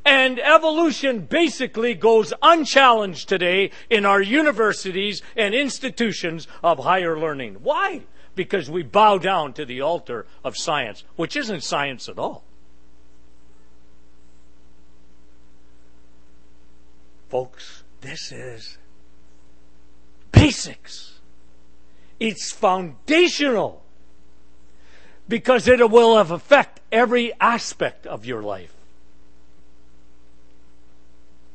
And 0.05 0.39
evolution 0.39 1.27
basically 1.27 1.95
goes 1.95 2.33
unchallenged 2.43 3.29
today 3.29 3.71
in 3.91 4.07
our 4.07 4.23
universities 4.23 5.23
and 5.37 5.55
institutions 5.55 6.49
of 6.63 6.79
higher 6.81 7.19
learning. 7.19 7.57
Why? 7.63 8.03
Because 8.35 8.71
we 8.71 8.83
bow 8.83 9.19
down 9.19 9.53
to 9.55 9.65
the 9.67 9.83
altar 9.83 10.27
of 10.43 10.57
science, 10.57 11.05
which 11.17 11.37
isn't 11.37 11.63
science 11.63 12.09
at 12.09 12.19
all. 12.19 12.45
Folks, 17.29 17.85
this 18.01 18.33
is 18.33 18.79
basics. 20.33 21.21
It's 22.19 22.53
foundational 22.53 23.85
because 25.31 25.69
it 25.69 25.91
will 25.91 26.17
have 26.17 26.33
effect 26.33 26.81
every 26.91 27.33
aspect 27.41 28.05
of 28.05 28.27
your 28.27 28.43
life. 28.43 28.75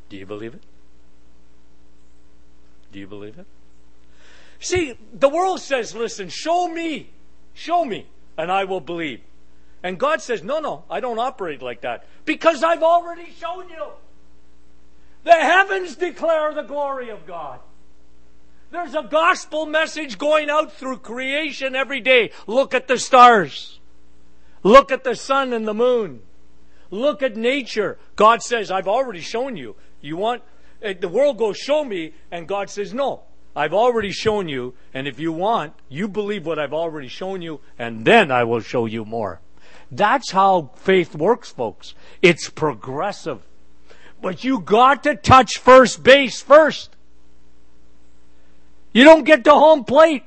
Do 0.08 0.16
you 0.16 0.26
believe 0.26 0.54
it? 0.54 0.64
Do 2.94 3.00
you 3.00 3.06
believe 3.06 3.38
it? 3.38 3.46
See, 4.62 4.98
the 5.14 5.28
world 5.28 5.60
says, 5.60 5.94
listen, 5.94 6.30
show 6.30 6.70
me, 6.70 7.10
show 7.54 7.84
me, 7.84 8.06
and 8.38 8.50
I 8.50 8.64
will 8.64 8.80
believe. 8.80 9.20
And 9.84 10.00
God 10.00 10.22
says, 10.22 10.42
no, 10.42 10.60
no, 10.60 10.86
I 10.90 11.02
don't 11.02 11.20
operate 11.20 11.62
like 11.62 11.82
that 11.82 12.08
because 12.24 12.64
I've 12.64 12.82
already 12.82 13.30
shown 13.42 13.70
you. 13.70 13.88
The 15.26 15.34
heavens 15.34 15.98
declare 15.98 16.54
the 16.54 16.62
glory 16.62 17.10
of 17.10 17.28
God. 17.28 17.60
There's 18.72 18.96
a 18.96 19.04
gospel 19.04 19.66
message 19.66 20.18
going 20.18 20.50
out 20.50 20.74
through 20.74 20.98
creation 20.98 21.76
every 21.76 22.02
day. 22.02 22.32
Look 22.48 22.74
at 22.74 22.88
the 22.88 22.98
stars. 22.98 23.80
Look 24.64 24.92
at 24.92 25.04
the 25.04 25.16
sun 25.16 25.54
and 25.54 25.68
the 25.68 25.74
moon. 25.74 26.22
Look 26.90 27.22
at 27.22 27.36
nature. 27.36 27.98
God 28.16 28.42
says, 28.42 28.72
I've 28.72 28.88
already 28.88 29.22
shown 29.22 29.58
you. 29.58 29.76
You 30.02 30.18
want, 30.18 30.44
eh, 30.82 30.94
the 31.00 31.10
world 31.10 31.38
goes, 31.38 31.58
show 31.58 31.84
me, 31.84 32.14
and 32.32 32.48
God 32.48 32.70
says, 32.70 32.94
no. 32.94 33.24
I've 33.56 33.74
already 33.74 34.12
shown 34.12 34.50
you, 34.50 34.74
and 34.94 35.08
if 35.08 35.20
you 35.20 35.32
want, 35.32 35.74
you 35.88 36.08
believe 36.08 36.46
what 36.46 36.60
I've 36.60 36.74
already 36.74 37.08
shown 37.08 37.42
you, 37.42 37.62
and 37.80 38.06
then 38.06 38.30
I 38.30 38.44
will 38.44 38.60
show 38.60 38.86
you 38.86 39.06
more. 39.06 39.40
That's 39.90 40.32
how 40.32 40.72
faith 40.76 41.16
works, 41.16 41.52
folks. 41.52 41.94
It's 42.22 42.50
progressive. 42.50 43.42
But 44.22 44.44
you 44.44 44.60
got 44.60 45.04
to 45.04 45.16
touch 45.16 45.58
first 45.58 46.04
base 46.04 46.42
first. 46.42 46.96
You 48.96 49.04
don't 49.04 49.26
get 49.26 49.44
to 49.44 49.52
home 49.52 49.84
plate 49.84 50.24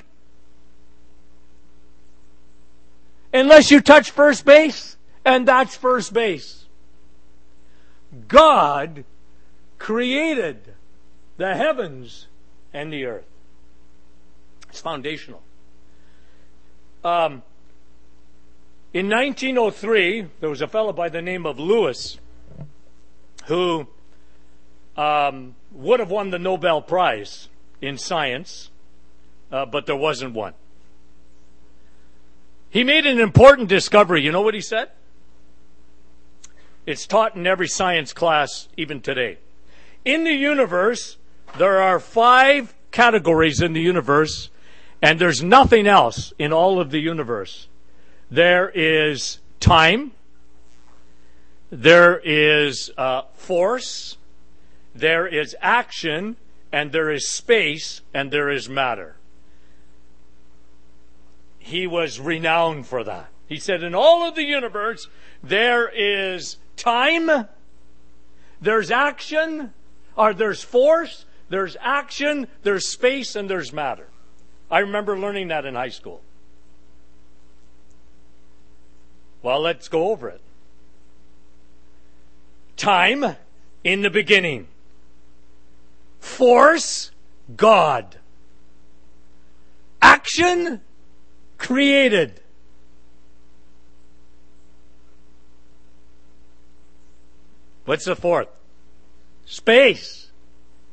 unless 3.33 3.70
you 3.70 3.81
touch 3.81 4.11
first 4.11 4.44
base, 4.44 4.98
and 5.24 5.48
that's 5.48 5.74
first 5.74 6.12
base. 6.12 6.66
God 8.28 9.07
created 9.78 10.74
the 11.38 11.54
heavens 11.54 12.26
and 12.74 12.92
the 12.92 13.07
earth. 13.07 13.24
It's 14.68 14.83
foundational. 14.83 15.40
Um, 17.02 17.40
in 18.92 19.09
1903, 19.09 20.26
there 20.40 20.50
was 20.50 20.61
a 20.61 20.68
fellow 20.68 20.92
by 20.92 21.09
the 21.09 21.22
name 21.22 21.46
of 21.46 21.59
Lewis 21.59 22.18
who 23.46 23.88
um, 24.94 25.54
would 25.72 26.00
have 26.00 26.11
won 26.11 26.28
the 26.28 26.38
Nobel 26.38 26.83
Prize 26.83 27.48
in 27.81 27.99
science, 27.99 28.71
uh, 29.51 29.67
but 29.67 29.87
there 29.87 29.97
wasn't 29.97 30.35
one. 30.35 30.55
He 32.71 32.85
made 32.85 33.07
an 33.07 33.19
important 33.19 33.69
discovery. 33.69 34.23
You 34.23 34.33
know 34.33 34.43
what 34.43 34.55
he 34.55 34.61
said? 34.61 34.91
It's 36.87 37.07
taught 37.07 37.37
in 37.37 37.47
every 37.47 37.69
science 37.69 38.12
class 38.12 38.69
even 38.77 39.01
today. 39.01 39.38
In 40.05 40.25
the 40.25 40.33
universe, 40.33 41.17
there 41.57 41.83
are 41.83 42.01
five 42.01 42.75
categories 42.91 43.61
in 43.61 43.73
the 43.73 43.81
universe, 43.81 44.51
and 45.03 45.19
there's 45.19 45.43
nothing 45.43 45.87
else 45.87 46.33
in 46.38 46.53
all 46.53 46.81
of 46.81 46.91
the 46.91 47.01
universe. 47.01 47.69
There 48.31 48.71
is 48.71 49.38
time, 49.61 50.12
there 51.71 52.21
is 52.25 52.91
uh, 52.97 53.23
force, 53.35 54.17
there 54.95 55.27
is 55.27 55.55
action, 55.61 56.37
and 56.72 56.92
there 56.92 57.11
is 57.11 57.28
space 57.28 58.02
and 58.12 58.31
there 58.31 58.50
is 58.50 58.68
matter. 58.68 59.16
He 61.59 61.87
was 61.87 62.18
renowned 62.18 62.87
for 62.87 63.04
that. 63.04 63.28
He 63.46 63.59
said, 63.59 63.83
in 63.83 63.94
all 63.94 64.26
of 64.26 64.35
the 64.35 64.44
universe, 64.44 65.09
there 65.42 65.88
is 65.88 66.57
time, 66.76 67.46
there's 68.61 68.90
action, 68.90 69.72
or 70.16 70.35
there's 70.35 70.62
force, 70.62 71.24
there's 71.48 71.76
action, 71.81 72.48
there's 72.62 72.87
space, 72.87 73.35
and 73.37 73.48
there's 73.48 73.72
matter. 73.72 74.09
I 74.70 74.81
remember 74.81 75.18
learning 75.18 75.48
that 75.48 75.64
in 75.64 75.74
high 75.74 75.88
school. 75.88 76.20
Well, 79.42 79.61
let's 79.61 79.88
go 79.88 80.11
over 80.11 80.28
it. 80.28 80.40
Time 82.76 83.37
in 83.83 84.02
the 84.02 84.11
beginning. 84.11 84.68
Force, 86.18 87.11
God. 87.57 88.16
action 90.00 90.81
created. 91.57 92.40
What's 97.85 98.04
the 98.04 98.14
fourth? 98.14 98.48
Space. 99.46 100.31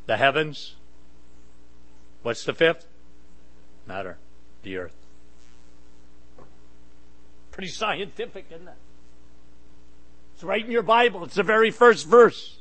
The 0.06 0.18
heavens. 0.18 0.76
What's 2.24 2.46
the 2.46 2.54
fifth? 2.54 2.88
Matter. 3.86 4.18
The 4.64 4.78
earth. 4.78 4.96
Pretty 7.52 7.68
scientific, 7.68 8.46
isn't 8.50 8.68
it? 8.68 8.74
It's 10.34 10.44
right 10.44 10.64
in 10.64 10.72
your 10.72 10.84
Bible. 10.84 11.24
It's 11.24 11.36
the 11.36 11.44
very 11.44 11.72
first 11.72 12.08
verse. 12.08 12.58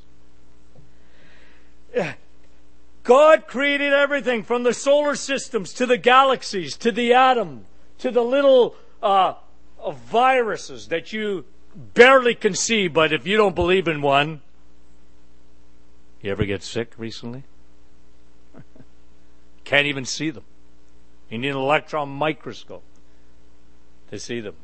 God 3.04 3.46
created 3.46 3.92
everything 3.92 4.42
from 4.42 4.62
the 4.62 4.74
solar 4.74 5.14
systems 5.14 5.72
to 5.74 5.86
the 5.86 5.98
galaxies 5.98 6.76
to 6.78 6.90
the 6.90 7.12
atom 7.12 7.66
to 7.98 8.10
the 8.10 8.22
little 8.22 8.74
uh, 9.02 9.34
viruses 10.10 10.88
that 10.88 11.12
you 11.12 11.44
barely 11.74 12.34
can 12.34 12.54
see, 12.54 12.88
but 12.88 13.12
if 13.12 13.26
you 13.26 13.36
don't 13.36 13.54
believe 13.54 13.88
in 13.88 14.02
one, 14.02 14.40
you 16.22 16.30
ever 16.30 16.44
get 16.44 16.62
sick 16.62 16.92
recently? 16.96 17.44
Can't 19.64 19.86
even 19.86 20.04
see 20.04 20.30
them. 20.30 20.44
You 21.28 21.38
need 21.38 21.50
an 21.50 21.56
electron 21.56 22.08
microscope 22.08 22.84
to 24.10 24.18
see 24.18 24.40
them. 24.40 24.54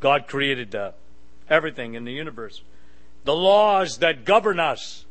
God 0.00 0.26
created 0.26 0.74
uh, 0.74 0.92
everything 1.48 1.94
in 1.94 2.04
the 2.04 2.12
universe. 2.12 2.62
The 3.24 3.34
laws 3.34 3.98
that 3.98 4.24
govern 4.24 4.58
us, 4.58 5.04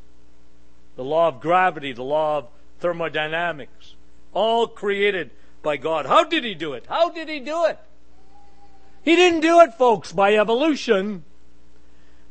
the 0.98 1.04
law 1.04 1.30
of 1.30 1.40
gravity, 1.40 1.94
the 1.94 2.04
law 2.04 2.40
of 2.40 2.48
thermodynamics, 2.80 3.96
all 4.34 4.68
created 4.68 5.32
by 5.64 5.78
God. 5.78 6.06
How 6.06 6.26
did 6.26 6.44
He 6.44 6.54
do 6.54 6.74
it? 6.74 6.86
How 6.90 7.10
did 7.10 7.30
He 7.30 7.40
do 7.40 7.66
it? 7.66 7.80
He 9.04 9.16
didn't 9.16 9.40
do 9.40 9.62
it, 9.62 9.76
folks, 9.76 10.12
by 10.12 10.36
evolution. 10.36 11.24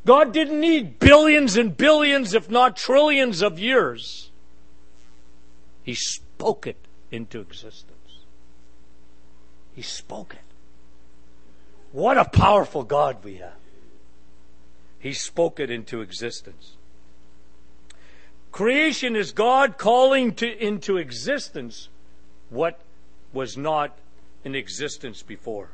God 0.05 0.31
didn't 0.31 0.59
need 0.59 0.99
billions 0.99 1.57
and 1.57 1.75
billions, 1.75 2.33
if 2.33 2.51
not 2.51 2.77
trillions 2.77 3.41
of 3.41 3.57
years. 3.57 4.29
He 5.83 5.95
spoke 5.95 6.67
it 6.67 6.77
into 7.09 7.39
existence. 7.39 7.93
He 9.73 9.81
spoke 9.81 10.33
it. 10.33 10.41
What 11.91 12.17
a 12.17 12.25
powerful 12.25 12.83
God 12.83 13.23
we 13.23 13.37
have. 13.37 13.53
He 14.99 15.13
spoke 15.13 15.59
it 15.59 15.71
into 15.71 16.01
existence. 16.01 16.76
Creation 18.51 19.15
is 19.15 19.31
God 19.31 19.77
calling 19.77 20.33
to, 20.35 20.47
into 20.47 20.97
existence 20.97 21.89
what 22.49 22.79
was 23.33 23.57
not 23.57 23.97
in 24.43 24.55
existence 24.55 25.21
before. 25.21 25.69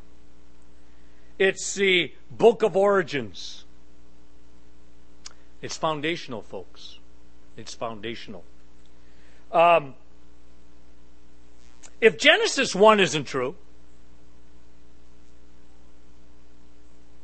It's 1.39 1.73
the 1.75 2.13
book 2.31 2.63
of 2.63 2.75
origins. 2.75 3.65
It's 5.61 5.77
foundational, 5.77 6.41
folks. 6.41 6.97
It's 7.55 7.73
foundational. 7.73 8.43
Um, 9.51 9.95
if 12.01 12.17
Genesis 12.17 12.75
1 12.75 12.99
isn't 12.99 13.25
true, 13.25 13.55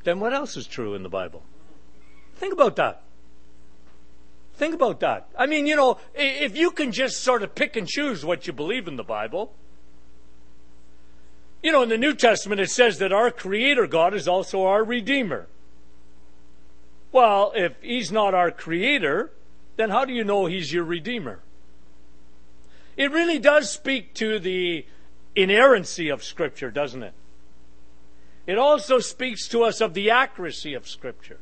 then 0.03 0.19
what 0.19 0.33
else 0.33 0.55
is 0.55 0.67
true 0.67 0.93
in 0.93 1.03
the 1.03 1.09
Bible? 1.09 1.43
Think 2.35 2.53
about 2.53 2.77
that. 2.77 3.01
Think 4.59 4.75
about 4.75 4.99
that. 4.99 5.29
I 5.37 5.45
mean, 5.45 5.65
you 5.65 5.77
know, 5.77 5.99
if 6.13 6.57
you 6.57 6.71
can 6.71 6.91
just 6.91 7.21
sort 7.21 7.43
of 7.43 7.55
pick 7.55 7.77
and 7.77 7.87
choose 7.87 8.25
what 8.25 8.45
you 8.45 8.51
believe 8.51 8.89
in 8.89 8.97
the 8.97 9.05
Bible, 9.05 9.53
you 11.63 11.71
know, 11.71 11.81
in 11.81 11.87
the 11.87 11.97
New 11.97 12.13
Testament 12.13 12.59
it 12.59 12.69
says 12.69 12.99
that 12.99 13.13
our 13.13 13.31
Creator 13.31 13.87
God 13.87 14.13
is 14.13 14.27
also 14.27 14.63
our 14.63 14.83
Redeemer. 14.83 15.47
Well, 17.13 17.53
if 17.55 17.81
He's 17.81 18.11
not 18.11 18.33
our 18.33 18.51
Creator, 18.51 19.31
then 19.77 19.91
how 19.91 20.03
do 20.03 20.11
you 20.11 20.25
know 20.25 20.45
He's 20.45 20.73
your 20.73 20.83
Redeemer? 20.83 21.39
It 22.97 23.11
really 23.11 23.39
does 23.39 23.71
speak 23.71 24.13
to 24.15 24.39
the 24.39 24.85
inerrancy 25.37 26.09
of 26.09 26.21
Scripture, 26.21 26.69
doesn't 26.69 27.03
it? 27.03 27.13
It 28.45 28.57
also 28.57 28.99
speaks 28.99 29.47
to 29.47 29.63
us 29.63 29.79
of 29.79 29.93
the 29.93 30.11
accuracy 30.11 30.73
of 30.73 30.85
Scripture, 30.85 31.39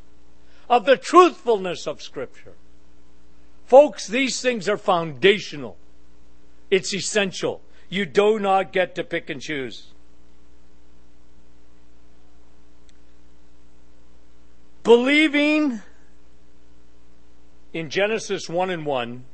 of 0.69 0.85
the 0.85 0.97
truthfulness 0.97 1.87
of 1.87 2.03
Scripture. 2.03 2.53
Folks, 3.67 4.07
these 4.07 4.41
things 4.41 4.69
are 4.69 4.77
foundational. 4.77 5.75
It's 6.71 6.93
essential. 6.93 7.61
You 7.89 8.05
do 8.05 8.39
not 8.39 8.71
get 8.71 8.95
to 8.95 9.03
pick 9.03 9.29
and 9.29 9.41
choose. 9.41 9.87
Believing 14.83 15.81
in 17.73 17.89
Genesis 17.89 18.47
1 18.47 18.69
and 18.69 18.85
1 18.85 19.25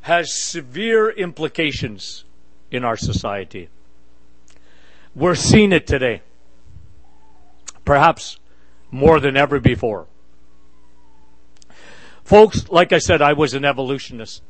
has 0.00 0.32
severe 0.32 1.10
implications 1.10 2.24
in 2.70 2.84
our 2.84 2.96
society. 2.96 3.68
We're 5.14 5.34
seeing 5.34 5.72
it 5.72 5.86
today, 5.86 6.22
perhaps 7.84 8.38
more 8.90 9.20
than 9.20 9.36
ever 9.36 9.60
before. 9.60 10.06
Folks, 12.28 12.68
like 12.68 12.92
I 12.92 12.98
said, 12.98 13.22
I 13.22 13.32
was 13.32 13.54
an 13.54 13.64
evolutionist. 13.64 14.42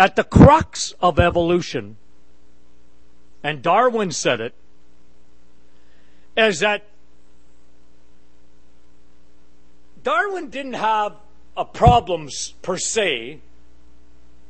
At 0.00 0.16
the 0.16 0.24
crux 0.24 0.92
of 1.00 1.20
evolution, 1.20 1.96
and 3.44 3.62
Darwin 3.62 4.10
said 4.10 4.40
it, 4.40 4.52
is 6.36 6.58
that 6.58 6.86
Darwin 10.02 10.50
didn't 10.50 10.72
have 10.72 11.14
a 11.56 11.64
problem 11.64 12.28
per 12.62 12.78
se 12.78 13.38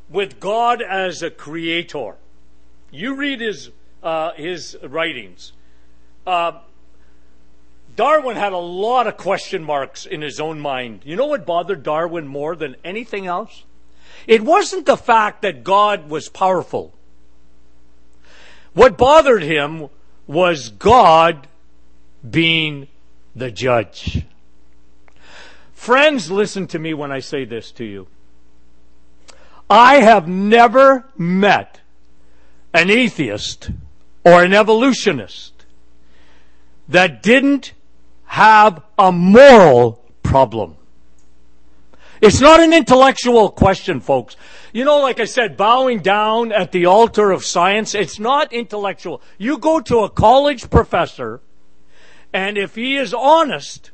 with 0.08 0.40
God 0.40 0.80
as 0.80 1.22
a 1.22 1.30
creator. 1.30 2.16
You 2.90 3.14
read 3.14 3.42
his 3.42 3.70
uh, 4.02 4.32
his 4.32 4.74
writings. 4.82 5.52
Uh, 6.26 6.60
Darwin 7.98 8.36
had 8.36 8.52
a 8.52 8.58
lot 8.58 9.08
of 9.08 9.16
question 9.16 9.64
marks 9.64 10.06
in 10.06 10.22
his 10.22 10.38
own 10.38 10.60
mind. 10.60 11.02
You 11.04 11.16
know 11.16 11.26
what 11.26 11.44
bothered 11.44 11.82
Darwin 11.82 12.28
more 12.28 12.54
than 12.54 12.76
anything 12.84 13.26
else? 13.26 13.64
It 14.28 14.40
wasn't 14.40 14.86
the 14.86 14.96
fact 14.96 15.42
that 15.42 15.64
God 15.64 16.08
was 16.08 16.28
powerful. 16.28 16.94
What 18.72 18.96
bothered 18.96 19.42
him 19.42 19.88
was 20.28 20.68
God 20.68 21.48
being 22.30 22.86
the 23.34 23.50
judge. 23.50 24.24
Friends, 25.74 26.30
listen 26.30 26.68
to 26.68 26.78
me 26.78 26.94
when 26.94 27.10
I 27.10 27.18
say 27.18 27.44
this 27.44 27.72
to 27.72 27.84
you. 27.84 28.06
I 29.68 29.96
have 29.96 30.28
never 30.28 31.04
met 31.16 31.80
an 32.72 32.90
atheist 32.90 33.72
or 34.24 34.44
an 34.44 34.54
evolutionist 34.54 35.64
that 36.88 37.24
didn't 37.24 37.72
have 38.28 38.82
a 38.98 39.10
moral 39.10 40.04
problem. 40.22 40.76
It's 42.20 42.40
not 42.40 42.60
an 42.60 42.72
intellectual 42.72 43.48
question, 43.48 44.00
folks. 44.00 44.36
You 44.72 44.84
know, 44.84 45.00
like 45.00 45.18
I 45.18 45.24
said, 45.24 45.56
bowing 45.56 46.00
down 46.00 46.52
at 46.52 46.72
the 46.72 46.86
altar 46.86 47.30
of 47.30 47.44
science, 47.44 47.94
it's 47.94 48.18
not 48.18 48.52
intellectual. 48.52 49.22
You 49.38 49.58
go 49.58 49.80
to 49.80 50.00
a 50.00 50.10
college 50.10 50.68
professor, 50.68 51.40
and 52.32 52.58
if 52.58 52.74
he 52.74 52.96
is 52.96 53.14
honest, 53.14 53.92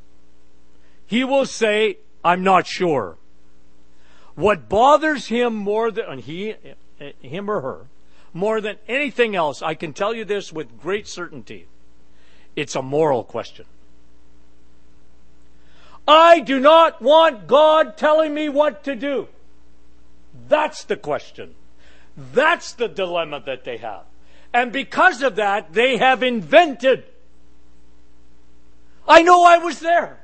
he 1.06 1.22
will 1.22 1.46
say, 1.46 1.98
I'm 2.24 2.42
not 2.42 2.66
sure. 2.66 3.16
What 4.34 4.68
bothers 4.68 5.28
him 5.28 5.54
more 5.54 5.92
than 5.92 6.18
he, 6.18 6.56
him 7.20 7.48
or 7.48 7.60
her, 7.60 7.86
more 8.32 8.60
than 8.60 8.78
anything 8.88 9.36
else, 9.36 9.62
I 9.62 9.74
can 9.74 9.92
tell 9.92 10.12
you 10.12 10.24
this 10.24 10.52
with 10.52 10.80
great 10.80 11.06
certainty. 11.06 11.66
It's 12.56 12.74
a 12.74 12.82
moral 12.82 13.22
question. 13.22 13.66
I 16.06 16.40
do 16.40 16.60
not 16.60 17.00
want 17.00 17.46
God 17.46 17.96
telling 17.96 18.34
me 18.34 18.48
what 18.48 18.84
to 18.84 18.94
do. 18.94 19.28
That's 20.48 20.84
the 20.84 20.96
question. 20.96 21.54
That's 22.16 22.72
the 22.72 22.88
dilemma 22.88 23.42
that 23.46 23.64
they 23.64 23.78
have. 23.78 24.02
And 24.52 24.72
because 24.72 25.22
of 25.22 25.36
that, 25.36 25.72
they 25.72 25.96
have 25.96 26.22
invented. 26.22 27.04
I 29.08 29.22
know 29.22 29.44
I 29.44 29.58
was 29.58 29.80
there. 29.80 30.20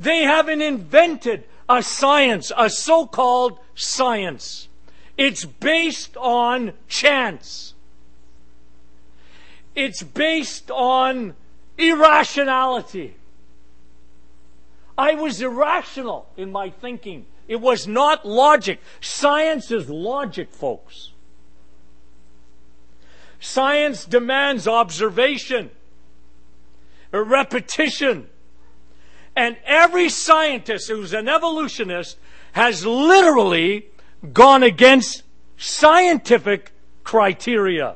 They 0.00 0.22
haven't 0.22 0.62
invented 0.62 1.44
a 1.68 1.82
science, 1.82 2.52
a 2.56 2.70
so 2.70 3.06
called 3.06 3.58
science. 3.74 4.68
It's 5.16 5.44
based 5.44 6.16
on 6.16 6.72
chance. 6.86 7.74
It's 9.74 10.02
based 10.02 10.70
on 10.70 11.34
irrationality. 11.76 13.14
I 14.98 15.14
was 15.14 15.40
irrational 15.40 16.28
in 16.36 16.50
my 16.50 16.70
thinking. 16.70 17.26
It 17.46 17.60
was 17.60 17.86
not 17.86 18.26
logic. 18.26 18.80
Science 19.00 19.70
is 19.70 19.88
logic, 19.88 20.50
folks. 20.50 21.12
Science 23.38 24.04
demands 24.04 24.66
observation, 24.66 25.70
repetition. 27.12 28.28
And 29.36 29.56
every 29.64 30.08
scientist 30.08 30.88
who's 30.88 31.12
an 31.12 31.28
evolutionist 31.28 32.18
has 32.52 32.84
literally 32.84 33.86
gone 34.32 34.64
against 34.64 35.22
scientific 35.56 36.72
criteria 37.04 37.94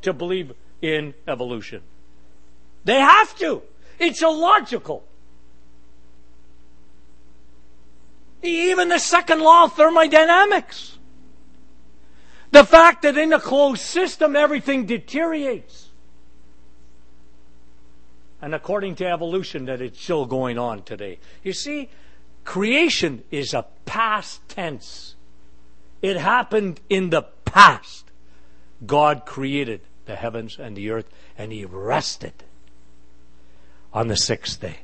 to 0.00 0.14
believe 0.14 0.54
in 0.80 1.12
evolution. 1.26 1.82
They 2.84 2.98
have 2.98 3.36
to. 3.40 3.62
It's 3.98 4.22
illogical. 4.22 5.04
Even 8.42 8.88
the 8.88 8.98
second 8.98 9.40
law 9.40 9.64
of 9.64 9.74
thermodynamics. 9.74 10.98
The 12.50 12.64
fact 12.64 13.02
that 13.02 13.18
in 13.18 13.32
a 13.32 13.40
closed 13.40 13.82
system 13.82 14.36
everything 14.36 14.86
deteriorates. 14.86 15.88
And 18.40 18.54
according 18.54 18.94
to 18.96 19.06
evolution, 19.06 19.64
that 19.64 19.80
it's 19.80 20.00
still 20.00 20.24
going 20.24 20.58
on 20.58 20.82
today. 20.82 21.18
You 21.42 21.52
see, 21.52 21.90
creation 22.44 23.24
is 23.30 23.52
a 23.52 23.66
past 23.84 24.40
tense. 24.48 25.16
It 26.02 26.16
happened 26.16 26.80
in 26.88 27.10
the 27.10 27.22
past. 27.44 28.04
God 28.86 29.26
created 29.26 29.80
the 30.06 30.14
heavens 30.14 30.56
and 30.58 30.76
the 30.76 30.90
earth, 30.90 31.10
and 31.36 31.52
He 31.52 31.64
rested 31.64 32.32
on 33.92 34.06
the 34.06 34.16
sixth 34.16 34.60
day, 34.60 34.78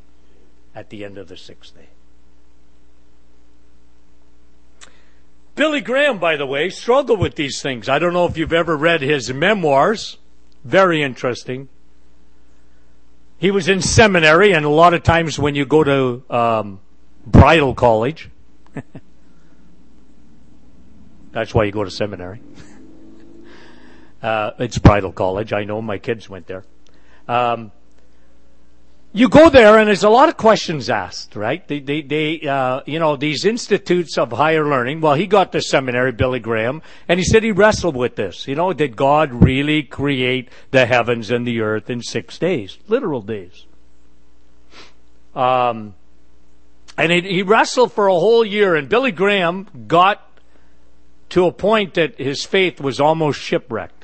at 0.75 0.91
the 0.91 1.05
end 1.05 1.17
of 1.17 1.29
the 1.29 1.37
sixth 1.37 1.77
day. 1.77 1.89
Billy 5.55 5.81
Graham, 5.81 6.19
by 6.19 6.37
the 6.37 6.47
way, 6.47 6.69
struggled 6.69 7.21
with 7.21 7.37
these 7.37 7.63
things. 7.63 7.89
I 7.89 7.99
don't 8.01 8.13
know 8.13 8.27
if 8.27 8.37
you've 8.37 8.53
ever 8.53 8.77
read 8.77 9.03
his 9.03 9.33
memoirs. 9.33 10.19
Very 10.65 11.03
interesting. 11.03 11.69
He 13.39 13.51
was 13.51 13.69
in 13.69 13.81
seminary, 13.81 14.53
and 14.53 14.65
a 14.65 14.71
lot 14.71 14.95
of 14.95 15.03
times 15.03 15.39
when 15.39 15.55
you 15.55 15.65
go 15.65 15.85
to 15.85 16.25
um, 16.35 16.81
bridal 17.27 17.75
college, 17.75 18.31
that's 21.33 21.55
why 21.55 21.65
you 21.65 21.73
go 21.73 21.85
to 21.85 21.91
seminary. 21.91 22.41
uh, 24.23 24.53
it's 24.59 24.79
bridal 24.79 25.13
college. 25.13 25.53
I 25.53 25.65
know 25.65 25.81
my 25.83 25.99
kids 25.99 26.29
went 26.29 26.47
there. 26.47 26.65
Um, 27.29 27.71
you 29.17 29.29
go 29.29 29.49
there 29.49 29.79
and 29.79 29.87
there's 29.87 30.03
a 30.03 30.11
lot 30.11 30.29
of 30.29 30.37
questions 30.37 30.91
asked, 30.91 31.37
right? 31.37 31.67
They, 31.69 31.79
they, 31.79 32.03
they 32.03 32.41
uh, 32.41 32.81
you 32.85 32.99
know, 32.99 33.15
these 33.15 33.45
institutes 33.45 34.19
of 34.19 34.33
higher 34.33 34.67
learning. 34.67 35.01
Well, 35.01 35.15
he 35.15 35.29
got 35.29 35.53
to 35.53 35.63
seminary, 35.63 36.11
Billy 36.11 36.41
Graham, 36.41 36.83
and 37.09 37.21
he 37.21 37.25
said 37.25 37.45
he 37.45 37.53
wrestled 37.53 37.95
with 37.95 38.17
this. 38.17 38.49
You 38.49 38.57
know, 38.57 38.73
did 38.73 38.97
God 38.97 39.33
really 39.33 39.85
create 39.85 40.49
the 40.73 40.87
heavens 40.87 41.31
and 41.31 41.47
the 41.47 41.61
earth 41.61 41.89
in 41.89 42.03
six 42.03 42.39
days, 42.39 42.79
literal 42.89 43.23
days? 43.23 43.67
Um, 45.37 45.95
and 46.99 47.13
he, 47.13 47.21
he 47.21 47.43
wrestled 47.45 47.93
for 47.93 48.09
a 48.09 48.15
whole 48.15 48.45
year, 48.45 48.75
and 48.75 48.89
Billy 48.89 49.13
Graham 49.13 49.69
got 49.87 50.29
to 51.31 51.47
a 51.47 51.53
point 51.53 51.95
that 51.95 52.19
his 52.19 52.45
faith 52.45 52.81
was 52.81 52.99
almost 52.99 53.41
shipwrecked. 53.41 54.04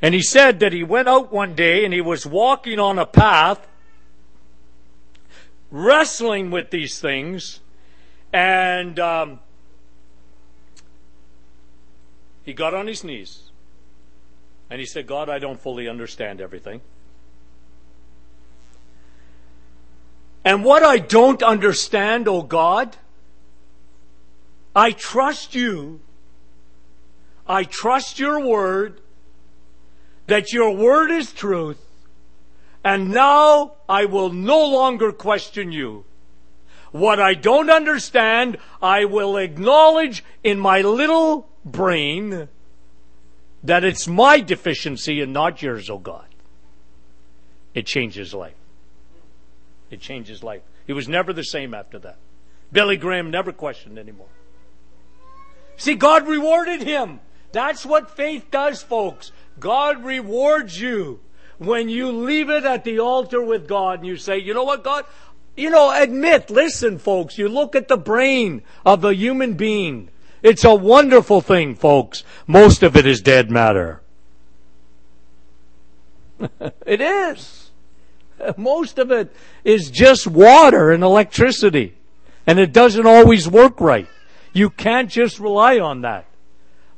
And 0.00 0.14
he 0.14 0.22
said 0.22 0.60
that 0.60 0.72
he 0.72 0.84
went 0.84 1.08
out 1.08 1.32
one 1.32 1.54
day 1.54 1.84
and 1.84 1.92
he 1.92 2.00
was 2.00 2.24
walking 2.24 2.78
on 2.78 2.98
a 2.98 3.06
path, 3.06 3.66
wrestling 5.70 6.50
with 6.50 6.70
these 6.70 7.00
things, 7.00 7.60
and 8.32 8.98
um, 9.00 9.40
he 12.44 12.52
got 12.52 12.74
on 12.74 12.86
his 12.86 13.02
knees 13.02 13.50
and 14.70 14.80
he 14.80 14.86
said, 14.86 15.06
God, 15.06 15.28
I 15.28 15.38
don't 15.38 15.58
fully 15.58 15.88
understand 15.88 16.40
everything. 16.40 16.80
And 20.44 20.64
what 20.64 20.82
I 20.82 20.98
don't 20.98 21.42
understand, 21.42 22.28
oh 22.28 22.42
God, 22.42 22.96
I 24.74 24.92
trust 24.92 25.54
you. 25.54 26.00
I 27.46 27.64
trust 27.64 28.18
your 28.18 28.40
word 28.40 29.00
that 30.28 30.52
your 30.52 30.70
word 30.70 31.10
is 31.10 31.32
truth, 31.32 31.84
and 32.84 33.10
now 33.10 33.72
I 33.88 34.04
will 34.04 34.30
no 34.30 34.64
longer 34.64 35.10
question 35.10 35.72
you. 35.72 36.04
What 36.92 37.20
I 37.20 37.34
don't 37.34 37.68
understand, 37.68 38.58
I 38.80 39.04
will 39.04 39.36
acknowledge 39.36 40.24
in 40.44 40.58
my 40.58 40.80
little 40.80 41.48
brain 41.64 42.48
that 43.64 43.84
it's 43.84 44.06
my 44.06 44.40
deficiency 44.40 45.20
and 45.20 45.32
not 45.32 45.60
yours, 45.60 45.90
oh 45.90 45.98
God. 45.98 46.26
It 47.74 47.86
changes 47.86 48.32
life. 48.32 48.54
It 49.90 50.00
changes 50.00 50.42
life. 50.42 50.62
He 50.86 50.92
was 50.92 51.08
never 51.08 51.32
the 51.32 51.44
same 51.44 51.74
after 51.74 51.98
that. 52.00 52.16
Billy 52.70 52.96
Graham 52.96 53.30
never 53.30 53.52
questioned 53.52 53.98
anymore. 53.98 54.28
See, 55.76 55.94
God 55.94 56.26
rewarded 56.26 56.82
him. 56.82 57.20
That's 57.52 57.86
what 57.86 58.10
faith 58.10 58.50
does, 58.50 58.82
folks. 58.82 59.32
God 59.60 60.04
rewards 60.04 60.80
you 60.80 61.20
when 61.58 61.88
you 61.88 62.12
leave 62.12 62.50
it 62.50 62.64
at 62.64 62.84
the 62.84 63.00
altar 63.00 63.42
with 63.42 63.66
God 63.66 63.98
and 63.98 64.06
you 64.06 64.16
say, 64.16 64.38
you 64.38 64.54
know 64.54 64.64
what, 64.64 64.84
God? 64.84 65.04
You 65.56 65.70
know, 65.70 65.90
admit, 65.90 66.50
listen, 66.50 66.98
folks, 66.98 67.36
you 67.36 67.48
look 67.48 67.74
at 67.74 67.88
the 67.88 67.96
brain 67.96 68.62
of 68.86 69.04
a 69.04 69.14
human 69.14 69.54
being. 69.54 70.08
It's 70.42 70.64
a 70.64 70.74
wonderful 70.74 71.40
thing, 71.40 71.74
folks. 71.74 72.22
Most 72.46 72.82
of 72.84 72.96
it 72.96 73.06
is 73.06 73.20
dead 73.20 73.50
matter. 73.50 74.00
it 76.86 77.00
is. 77.00 77.70
Most 78.56 78.98
of 78.98 79.10
it 79.10 79.34
is 79.64 79.90
just 79.90 80.26
water 80.26 80.92
and 80.92 81.02
electricity. 81.02 81.94
And 82.46 82.58
it 82.58 82.72
doesn't 82.72 83.06
always 83.06 83.48
work 83.48 83.80
right. 83.80 84.06
You 84.52 84.70
can't 84.70 85.10
just 85.10 85.38
rely 85.38 85.78
on 85.78 86.02
that, 86.02 86.26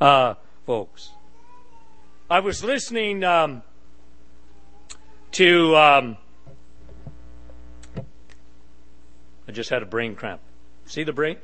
uh, 0.01 0.35
folks. 0.67 1.11
I 2.31 2.39
was 2.39 2.63
listening 2.63 3.25
um, 3.25 3.65
to. 5.33 5.77
Um, 5.77 6.17
I 9.49 9.53
just 9.53 9.69
had 9.69 9.83
a 9.83 9.87
brain 9.87 10.15
cramp. 10.15 10.41
See 10.87 11.03
the 11.03 11.13
brain? 11.13 11.39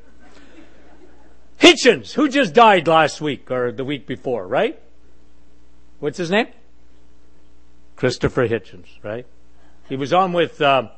Hitchens, 1.61 2.12
who 2.12 2.29
just 2.29 2.55
died 2.55 2.87
last 2.87 3.20
week 3.20 3.51
or 3.51 3.72
the 3.72 3.85
week 3.85 4.07
before, 4.07 4.46
right? 4.46 4.81
What's 5.99 6.18
his 6.18 6.31
name? 6.31 6.46
Christopher 7.96 8.46
Hitchens, 8.46 8.87
right? 9.03 9.27
He 9.88 9.96
was 9.96 10.12
on 10.12 10.33
with 10.33 10.62
uh, 10.62 10.90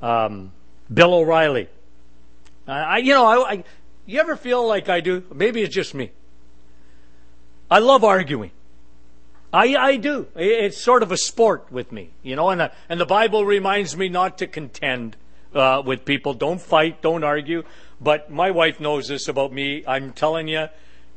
um, 0.00 0.52
Bill 0.92 1.12
O'Reilly. 1.12 1.68
I, 2.66 2.98
you 2.98 3.12
know, 3.12 3.26
I, 3.26 3.52
I, 3.52 3.64
you 4.06 4.18
ever 4.18 4.36
feel 4.36 4.66
like 4.66 4.88
I 4.88 5.00
do? 5.00 5.24
Maybe 5.34 5.60
it's 5.60 5.74
just 5.74 5.92
me. 5.92 6.10
I 7.70 7.80
love 7.80 8.02
arguing. 8.02 8.52
I, 9.54 9.76
I 9.76 9.96
do. 9.98 10.26
It's 10.34 10.78
sort 10.78 11.04
of 11.04 11.12
a 11.12 11.16
sport 11.16 11.70
with 11.70 11.92
me, 11.92 12.10
you 12.24 12.34
know, 12.34 12.50
and, 12.50 12.60
uh, 12.60 12.68
and 12.88 13.00
the 13.00 13.06
Bible 13.06 13.46
reminds 13.46 13.96
me 13.96 14.08
not 14.08 14.38
to 14.38 14.48
contend 14.48 15.16
uh, 15.54 15.80
with 15.86 16.04
people. 16.04 16.34
Don't 16.34 16.60
fight, 16.60 17.00
don't 17.00 17.22
argue. 17.22 17.62
But 18.00 18.32
my 18.32 18.50
wife 18.50 18.80
knows 18.80 19.06
this 19.06 19.28
about 19.28 19.52
me. 19.52 19.84
I'm 19.86 20.12
telling 20.12 20.48
you, 20.48 20.70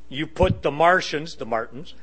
you 0.08 0.28
put 0.28 0.62
the 0.62 0.70
Martians, 0.70 1.38
the 1.38 1.48
Martins, 1.48 1.96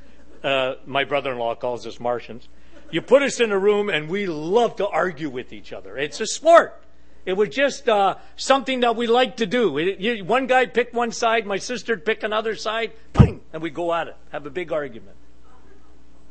uh, 0.42 0.74
my 0.84 1.04
brother 1.04 1.30
in 1.30 1.38
law 1.38 1.54
calls 1.54 1.86
us 1.86 2.00
Martians, 2.00 2.48
you 2.90 3.00
put 3.00 3.22
us 3.22 3.38
in 3.38 3.52
a 3.52 3.58
room 3.58 3.88
and 3.88 4.08
we 4.08 4.26
love 4.26 4.74
to 4.76 4.88
argue 4.88 5.30
with 5.30 5.52
each 5.52 5.72
other. 5.72 5.96
It's 5.96 6.20
a 6.20 6.26
sport. 6.26 6.82
It 7.24 7.34
was 7.34 7.50
just 7.50 7.88
uh, 7.88 8.16
something 8.34 8.80
that 8.80 8.96
we 8.96 9.06
like 9.06 9.36
to 9.36 9.46
do. 9.46 9.78
It, 9.78 10.00
you, 10.00 10.24
one 10.24 10.48
guy 10.48 10.66
pick 10.66 10.92
one 10.92 11.12
side, 11.12 11.46
my 11.46 11.58
sister 11.58 11.96
pick 11.96 12.24
another 12.24 12.56
side, 12.56 12.90
bang, 13.12 13.40
and 13.52 13.62
we 13.62 13.70
go 13.70 13.94
at 13.94 14.08
it, 14.08 14.16
have 14.32 14.46
a 14.46 14.50
big 14.50 14.72
argument 14.72 15.16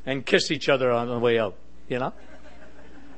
and 0.05 0.25
kiss 0.25 0.51
each 0.51 0.69
other 0.69 0.91
on 0.91 1.07
the 1.07 1.19
way 1.19 1.39
out, 1.39 1.55
you 1.87 1.99
know? 1.99 2.13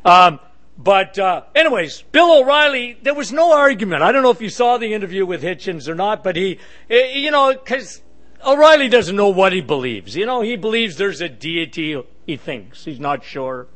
Um, 0.03 0.39
but, 0.77 1.17
uh, 1.17 1.43
anyways, 1.55 2.03
Bill 2.11 2.41
O'Reilly, 2.41 2.97
there 3.01 3.13
was 3.13 3.31
no 3.31 3.53
argument. 3.53 4.03
I 4.03 4.11
don't 4.11 4.23
know 4.23 4.31
if 4.31 4.41
you 4.41 4.49
saw 4.49 4.77
the 4.77 4.93
interview 4.93 5.25
with 5.25 5.41
Hitchens 5.41 5.87
or 5.87 5.95
not, 5.95 6.23
but 6.23 6.35
he, 6.35 6.59
eh, 6.89 7.13
you 7.13 7.31
know, 7.31 7.53
because 7.53 8.01
O'Reilly 8.45 8.89
doesn't 8.89 9.15
know 9.15 9.29
what 9.29 9.53
he 9.53 9.61
believes. 9.61 10.15
You 10.15 10.25
know, 10.25 10.41
he 10.41 10.57
believes 10.57 10.97
there's 10.97 11.21
a 11.21 11.29
deity, 11.29 12.01
he 12.25 12.37
thinks. 12.37 12.83
He's 12.83 12.99
not 12.99 13.23
sure. 13.23 13.67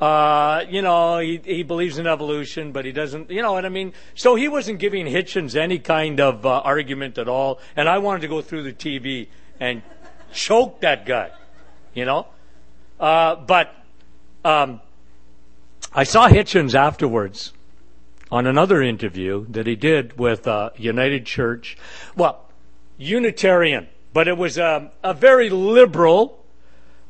Uh, 0.00 0.64
you 0.68 0.82
know, 0.82 1.18
he, 1.18 1.40
he 1.44 1.62
believes 1.62 1.98
in 1.98 2.06
evolution, 2.06 2.72
but 2.72 2.84
he 2.84 2.92
doesn't, 2.92 3.30
you 3.30 3.42
know 3.42 3.52
what 3.52 3.64
I 3.64 3.68
mean? 3.68 3.92
So 4.14 4.36
he 4.36 4.48
wasn't 4.48 4.78
giving 4.78 5.06
Hitchens 5.06 5.54
any 5.54 5.78
kind 5.78 6.20
of 6.20 6.46
uh, 6.46 6.60
argument 6.60 7.18
at 7.18 7.28
all, 7.28 7.60
and 7.76 7.88
I 7.88 7.98
wanted 7.98 8.22
to 8.22 8.28
go 8.28 8.42
through 8.42 8.62
the 8.62 8.72
TV 8.72 9.28
and 9.60 9.82
choke 10.32 10.80
that 10.80 11.04
guy 11.04 11.30
you 11.94 12.04
know? 12.04 12.26
Uh, 12.98 13.36
but 13.36 13.74
um, 14.44 14.80
I 15.92 16.04
saw 16.04 16.28
Hitchens 16.28 16.74
afterwards 16.74 17.52
on 18.30 18.46
another 18.46 18.82
interview 18.82 19.46
that 19.50 19.66
he 19.66 19.76
did 19.76 20.18
with 20.18 20.46
uh, 20.46 20.70
United 20.76 21.26
Church. 21.26 21.76
Well, 22.16 22.48
Unitarian 22.96 23.88
but 24.12 24.28
it 24.28 24.36
was 24.36 24.58
a, 24.58 24.90
a 25.02 25.14
very 25.14 25.50
liberal 25.50 26.44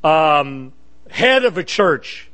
um, 0.04 0.72
head 1.10 1.44
of 1.44 1.58
a 1.58 1.64
church. 1.64 2.28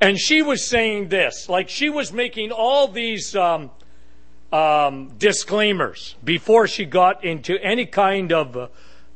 And 0.00 0.18
she 0.18 0.42
was 0.42 0.64
saying 0.66 1.08
this, 1.08 1.48
like 1.48 1.68
she 1.68 1.90
was 1.90 2.12
making 2.12 2.52
all 2.52 2.86
these 2.86 3.34
um, 3.34 3.70
um, 4.52 5.12
disclaimers 5.18 6.14
before 6.22 6.68
she 6.68 6.84
got 6.84 7.24
into 7.24 7.58
any 7.60 7.86
kind 7.86 8.32
of 8.32 8.56
uh, 8.56 8.68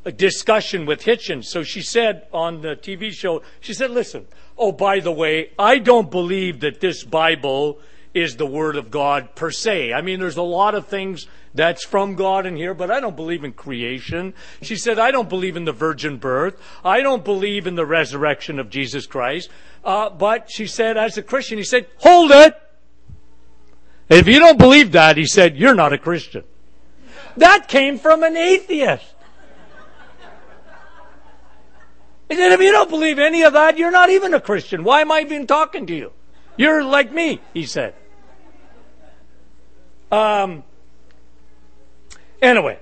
a 0.05 0.13
discussion 0.13 0.87
with 0.87 1.03
Hitchens. 1.03 1.45
So 1.45 1.63
she 1.63 1.83
said 1.83 2.27
on 2.33 2.61
the 2.61 2.77
TV 2.77 3.13
show, 3.13 3.43
she 3.61 3.75
said, 3.75 3.91
listen, 3.91 4.27
oh, 4.59 4.73
by 4.73 5.01
the 5.01 5.13
way, 5.13 5.51
I 5.59 5.79
don't 5.79 6.11
believe 6.11 6.61
that 6.61 6.81
this 6.81 7.05
Bible 7.05 7.79
is 8.15 8.37
the 8.37 8.47
Word 8.47 8.77
of 8.77 8.91
God 8.91 9.35
per 9.35 9.51
se. 9.51 9.93
I 9.93 10.03
mean, 10.03 10.21
there's 10.21 10.37
a 10.37 10.43
lot 10.43 10.75
of 10.75 10.87
things 10.87 11.27
that's 11.55 11.85
from 11.85 12.15
God 12.15 12.47
in 12.47 12.57
here, 12.57 12.75
but 12.75 12.91
I 12.91 13.01
don't 13.01 13.17
believe 13.17 13.45
in 13.45 13.53
creation. 13.53 14.35
She 14.61 14.77
said, 14.77 14.99
I 14.99 15.11
don't 15.11 15.29
believe 15.29 15.57
in 15.57 15.65
the 15.65 15.73
virgin 15.73 16.19
birth. 16.19 16.61
I 16.85 17.01
don't 17.01 17.25
believe 17.25 17.67
in 17.67 17.75
the 17.75 17.87
resurrection 17.87 18.59
of 18.59 18.71
Jesus 18.71 19.07
Christ. 19.07 19.51
Uh, 19.85 20.11
but 20.11 20.51
she 20.51 20.67
said, 20.67 20.97
as 20.97 21.17
a 21.17 21.23
Christian, 21.23 21.59
he 21.59 21.65
said, 21.65 21.87
hold 21.99 22.31
it! 22.31 22.55
If 24.09 24.29
you 24.29 24.39
don't 24.39 24.59
believe 24.59 24.93
that, 24.93 25.17
he 25.17 25.27
said, 25.27 25.57
you're 25.57 25.75
not 25.75 25.93
a 25.93 25.99
Christian. 25.99 26.45
That 27.37 27.69
came 27.69 27.99
from 27.99 28.23
an 28.23 28.37
atheist. 28.37 29.15
He 32.33 32.39
said, 32.39 32.51
if 32.53 32.63
you 32.63 32.73
don't 32.73 32.89
believe 32.89 33.19
any 33.19 33.43
of 33.43 33.53
that, 33.53 33.77
you're 33.77 33.91
not 33.91 34.09
even 34.09 34.33
a 34.33 34.41
Christian. 34.41 34.85
Why 34.85 35.03
am 35.03 35.13
I 35.13 35.21
even 35.21 35.47
talking 35.47 35.85
to 35.85 35.95
you? 35.95 36.13
You're 36.57 36.83
like 36.83 37.13
me, 37.13 37.43
he 37.53 37.67
said. 37.67 37.95
Um, 40.11 40.65
anyway, 42.41 42.79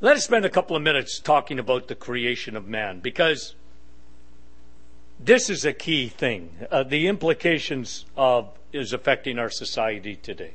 let 0.00 0.16
us 0.16 0.22
spend 0.22 0.44
a 0.44 0.48
couple 0.48 0.76
of 0.76 0.82
minutes 0.82 1.18
talking 1.18 1.58
about 1.58 1.88
the 1.88 1.96
creation 1.96 2.54
of 2.54 2.68
man 2.68 3.00
because 3.00 3.56
this 5.18 5.50
is 5.50 5.64
a 5.64 5.72
key 5.72 6.06
thing. 6.06 6.50
Uh, 6.70 6.84
the 6.84 7.08
implications 7.08 8.04
of 8.16 8.48
is 8.72 8.92
affecting 8.92 9.40
our 9.40 9.50
society 9.50 10.14
today. 10.14 10.52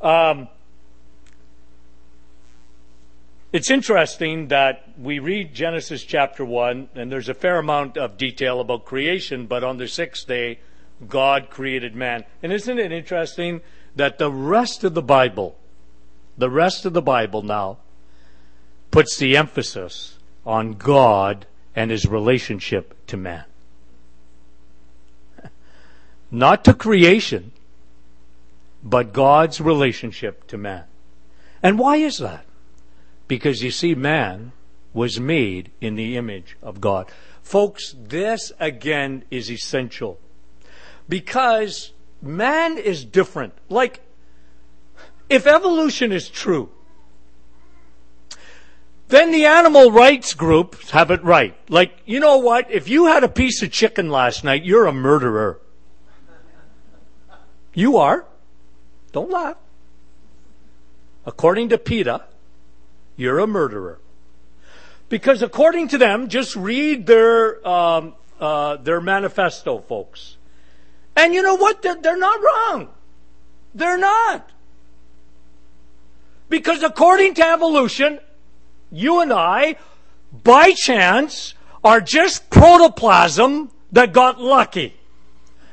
Um, 0.00 0.48
it's 3.54 3.70
interesting 3.70 4.48
that 4.48 4.82
we 4.98 5.20
read 5.20 5.54
Genesis 5.54 6.02
chapter 6.02 6.44
1, 6.44 6.88
and 6.96 7.12
there's 7.12 7.28
a 7.28 7.34
fair 7.34 7.60
amount 7.60 7.96
of 7.96 8.16
detail 8.18 8.58
about 8.58 8.84
creation, 8.84 9.46
but 9.46 9.62
on 9.62 9.76
the 9.76 9.86
sixth 9.86 10.26
day, 10.26 10.58
God 11.08 11.50
created 11.50 11.94
man. 11.94 12.24
And 12.42 12.52
isn't 12.52 12.80
it 12.80 12.90
interesting 12.90 13.60
that 13.94 14.18
the 14.18 14.28
rest 14.28 14.82
of 14.82 14.94
the 14.94 15.02
Bible, 15.02 15.56
the 16.36 16.50
rest 16.50 16.84
of 16.84 16.94
the 16.94 17.00
Bible 17.00 17.42
now, 17.42 17.78
puts 18.90 19.18
the 19.18 19.36
emphasis 19.36 20.18
on 20.44 20.72
God 20.72 21.46
and 21.76 21.92
his 21.92 22.06
relationship 22.06 23.06
to 23.06 23.16
man? 23.16 23.44
Not 26.32 26.64
to 26.64 26.74
creation, 26.74 27.52
but 28.82 29.12
God's 29.12 29.60
relationship 29.60 30.44
to 30.48 30.58
man. 30.58 30.86
And 31.62 31.78
why 31.78 31.98
is 31.98 32.18
that? 32.18 32.44
Because 33.26 33.62
you 33.62 33.70
see, 33.70 33.94
man 33.94 34.52
was 34.92 35.18
made 35.18 35.70
in 35.80 35.96
the 35.96 36.16
image 36.16 36.56
of 36.62 36.80
God. 36.80 37.10
Folks, 37.42 37.94
this 37.98 38.52
again 38.58 39.24
is 39.30 39.50
essential. 39.50 40.18
Because 41.08 41.92
man 42.22 42.78
is 42.78 43.04
different. 43.04 43.54
Like, 43.68 44.00
if 45.28 45.46
evolution 45.46 46.12
is 46.12 46.28
true, 46.28 46.70
then 49.08 49.30
the 49.30 49.46
animal 49.46 49.90
rights 49.90 50.34
groups 50.34 50.90
have 50.90 51.10
it 51.10 51.22
right. 51.22 51.54
Like, 51.68 51.98
you 52.06 52.20
know 52.20 52.38
what? 52.38 52.70
If 52.70 52.88
you 52.88 53.06
had 53.06 53.24
a 53.24 53.28
piece 53.28 53.62
of 53.62 53.70
chicken 53.70 54.10
last 54.10 54.44
night, 54.44 54.64
you're 54.64 54.86
a 54.86 54.92
murderer. 54.92 55.60
You 57.74 57.98
are. 57.98 58.24
Don't 59.12 59.30
laugh. 59.30 59.56
According 61.26 61.70
to 61.70 61.78
PETA, 61.78 62.24
you're 63.16 63.38
a 63.38 63.46
murderer. 63.46 63.98
Because 65.08 65.42
according 65.42 65.88
to 65.88 65.98
them, 65.98 66.28
just 66.28 66.56
read 66.56 67.06
their, 67.06 67.66
um, 67.66 68.14
uh, 68.40 68.76
their 68.76 69.00
manifesto, 69.00 69.78
folks. 69.78 70.36
And 71.16 71.34
you 71.34 71.42
know 71.42 71.54
what? 71.54 71.82
They're, 71.82 72.00
they're 72.00 72.16
not 72.16 72.40
wrong. 72.40 72.88
They're 73.74 73.98
not. 73.98 74.50
Because 76.48 76.82
according 76.82 77.34
to 77.34 77.46
evolution, 77.46 78.20
you 78.90 79.20
and 79.20 79.32
I, 79.32 79.76
by 80.42 80.72
chance, 80.72 81.54
are 81.82 82.00
just 82.00 82.50
protoplasm 82.50 83.70
that 83.92 84.12
got 84.12 84.40
lucky. 84.40 84.96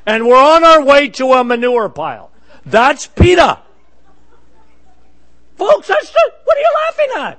And 0.04 0.26
we're 0.26 0.36
on 0.36 0.64
our 0.64 0.82
way 0.82 1.08
to 1.08 1.32
a 1.32 1.44
manure 1.44 1.88
pile. 1.88 2.30
That's 2.64 3.06
PETA. 3.06 3.60
Folks, 5.56 5.88
that's 5.88 6.10
the, 6.10 6.32
what 6.44 6.56
are 6.56 6.60
you 6.60 6.74
laughing 6.88 7.22
at? 7.22 7.38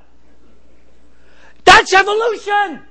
That's 1.66 1.93
evolution. 1.93 2.82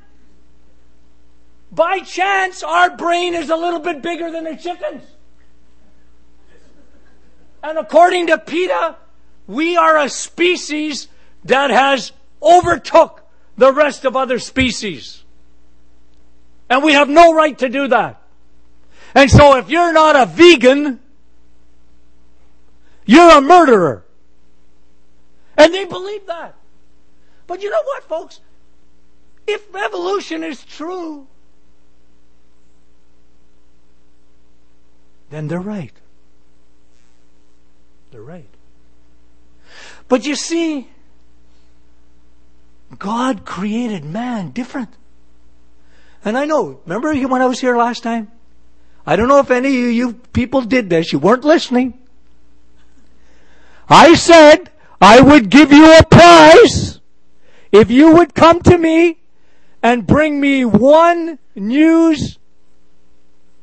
By 1.71 2.01
chance, 2.01 2.63
our 2.63 2.97
brain 2.97 3.35
is 3.35 3.49
a 3.51 3.57
little 3.57 3.81
bit 3.81 4.03
bigger 4.03 4.31
than 4.31 4.45
the 4.45 4.57
chickens. 4.57 5.03
And 7.63 7.79
according 7.79 8.27
to 8.27 8.39
PETA, 8.39 8.97
we 9.47 9.77
are 9.77 9.99
a 9.99 10.09
species 10.09 11.09
that 11.45 11.71
has 11.71 12.13
overtook 12.43 13.23
the 13.57 13.73
rest 13.73 14.05
of 14.05 14.17
other 14.17 14.39
species. 14.39 15.23
And 16.69 16.83
we 16.83 16.93
have 16.93 17.09
no 17.09 17.35
right 17.35 17.57
to 17.59 17.69
do 17.69 17.89
that. 17.89 18.21
And 19.15 19.31
so 19.31 19.57
if 19.57 19.69
you're 19.69 19.93
not 19.93 20.17
a 20.17 20.27
vegan, 20.27 21.01
you're 23.05 23.39
a 23.39 23.41
murderer. 23.41 24.05
And 25.57 25.73
they 25.73 25.85
believe 25.85 26.27
that. 26.27 26.55
But 27.47 27.63
you 27.63 27.71
know 27.71 27.83
what, 27.85 28.05
folks? 28.05 28.41
If 29.47 29.75
evolution 29.75 30.45
is 30.45 30.65
true, 30.65 31.27
then 35.31 35.49
they're 35.49 35.61
right. 35.61 35.93
They're 38.11 38.23
right. 38.23 38.49
But 40.09 40.27
you 40.27 40.37
see, 40.37 40.89
God 42.99 43.45
created 43.45 44.05
man 44.05 44.51
different. 44.51 44.91
And 46.25 46.39
I 46.39 46.45
know, 46.45 46.81
remember 46.85 47.15
when 47.15 47.43
I 47.43 47.47
was 47.47 47.61
here 47.61 47.77
last 47.77 48.03
time? 48.03 48.31
I 49.05 49.17
don't 49.17 49.29
know 49.29 49.41
if 49.41 49.51
any 49.51 49.69
of 49.69 49.93
you 49.93 50.13
people 50.13 50.63
did 50.63 50.89
this. 50.89 51.13
You 51.13 51.19
weren't 51.19 51.45
listening. 51.45 51.99
I 53.89 54.15
said 54.15 54.71
I 55.03 55.21
would 55.21 55.51
give 55.51 55.73
you 55.73 55.99
a 55.99 56.05
prize 56.05 57.01
if 57.73 57.91
you 57.91 58.15
would 58.15 58.37
come 58.37 58.61
to 58.63 58.79
me 58.79 59.19
and 59.83 60.07
bring 60.07 60.41
me 60.41 60.65
one 60.65 61.41
news 61.57 62.39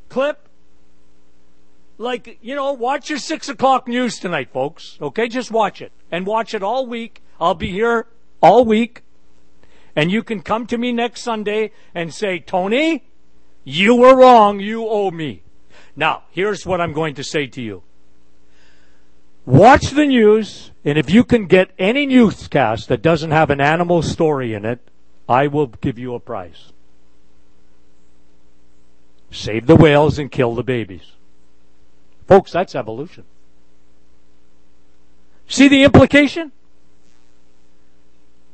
clip. 0.10 0.50
Like, 1.98 2.40
you 2.42 2.56
know, 2.56 2.74
watch 2.74 3.10
your 3.10 3.20
six 3.20 3.48
o'clock 3.48 3.88
news 3.88 4.20
tonight, 4.20 4.52
folks. 4.52 4.98
Okay? 5.02 5.30
Just 5.30 5.50
watch 5.50 5.82
it. 5.82 5.94
And 6.12 6.28
watch 6.28 6.54
it 6.54 6.62
all 6.62 6.86
week. 6.86 7.22
I'll 7.40 7.56
be 7.56 7.72
here 7.72 8.08
all 8.42 8.66
week. 8.66 9.04
And 9.96 10.12
you 10.12 10.24
can 10.24 10.42
come 10.42 10.68
to 10.68 10.78
me 10.78 10.92
next 10.92 11.22
Sunday 11.22 11.72
and 11.96 12.14
say, 12.14 12.40
Tony, 12.40 13.06
you 13.64 13.96
were 13.96 14.16
wrong. 14.16 14.60
You 14.60 14.86
owe 14.90 15.12
me. 15.12 15.44
Now, 15.96 16.24
here's 16.32 16.66
what 16.66 16.82
I'm 16.82 16.92
going 16.92 17.16
to 17.16 17.24
say 17.24 17.48
to 17.48 17.62
you. 17.62 17.84
Watch 19.50 19.90
the 19.90 20.06
news, 20.06 20.70
and 20.86 20.96
if 20.96 21.10
you 21.10 21.24
can 21.24 21.48
get 21.48 21.72
any 21.80 22.06
newscast 22.06 22.88
that 22.88 23.02
doesn't 23.02 23.32
have 23.32 23.50
an 23.50 23.60
animal 23.60 24.04
story 24.04 24.54
in 24.54 24.64
it, 24.64 24.80
I 25.28 25.48
will 25.48 25.66
give 25.66 25.98
you 25.98 26.14
a 26.14 26.20
prize. 26.20 26.72
Save 29.32 29.66
the 29.66 29.76
whales 29.76 30.20
and 30.20 30.32
kill 30.32 30.54
the 30.54 30.62
babies. 30.62 31.14
Folks, 32.28 32.52
that's 32.52 32.76
evolution. 32.76 33.24
See 35.48 35.68
the 35.68 35.82
implication? 35.82 36.52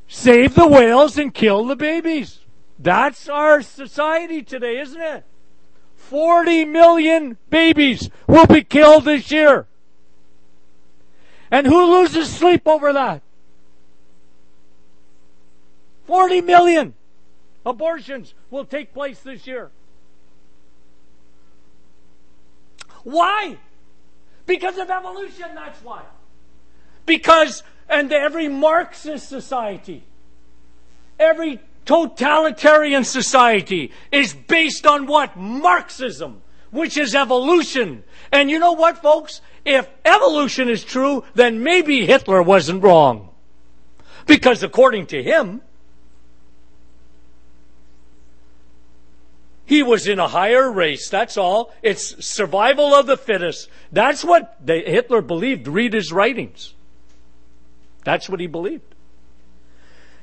Save 0.07 0.55
the 0.55 0.65
whales 0.65 1.17
and 1.17 1.33
kill 1.33 1.65
the 1.65 1.75
babies. 1.75 2.39
That's 2.79 3.27
our 3.27 3.61
society 3.61 4.41
today, 4.43 4.79
isn't 4.79 5.01
it? 5.01 5.25
40 5.97 6.63
million 6.63 7.37
babies 7.49 8.09
will 8.27 8.47
be 8.47 8.63
killed 8.63 9.03
this 9.03 9.29
year. 9.29 9.67
And 11.51 11.67
who 11.67 11.99
loses 11.99 12.33
sleep 12.33 12.67
over 12.67 12.93
that? 12.93 13.21
40 16.07 16.41
million 16.41 16.93
abortions 17.65 18.33
will 18.49 18.65
take 18.65 18.93
place 18.93 19.19
this 19.21 19.47
year. 19.47 19.71
Why? 23.03 23.57
Because 24.45 24.77
of 24.77 24.89
evolution, 24.89 25.47
that's 25.53 25.81
why. 25.83 26.01
Because 27.05 27.63
And 27.87 28.11
every 28.11 28.47
Marxist 28.47 29.29
society, 29.29 30.03
every 31.19 31.59
totalitarian 31.85 33.03
society 33.03 33.91
is 34.11 34.33
based 34.33 34.87
on 34.87 35.05
what? 35.05 35.37
Marxism, 35.37 36.41
which 36.75 36.97
is 36.97 37.15
evolution. 37.15 38.03
And 38.31 38.49
you 38.49 38.59
know 38.59 38.73
what, 38.73 39.01
folks? 39.01 39.41
If 39.63 39.89
evolution 40.03 40.69
is 40.69 40.83
true, 40.83 41.23
then 41.33 41.63
maybe 41.63 42.05
Hitler 42.05 42.41
wasn't 42.41 42.83
wrong. 42.83 43.29
Because 44.25 44.63
according 44.63 45.07
to 45.07 45.23
him, 45.23 45.61
he 49.65 49.81
was 49.81 50.07
in 50.07 50.19
a 50.19 50.27
higher 50.27 50.71
race. 50.71 51.09
That's 51.09 51.37
all. 51.37 51.73
It's 51.81 52.23
survival 52.25 52.93
of 52.93 53.07
the 53.07 53.17
fittest. 53.17 53.69
That's 53.91 54.23
what 54.23 54.57
Hitler 54.65 55.21
believed. 55.21 55.67
Read 55.67 55.93
his 55.93 56.11
writings. 56.11 56.73
That's 58.03 58.29
what 58.29 58.39
he 58.39 58.47
believed. 58.47 58.93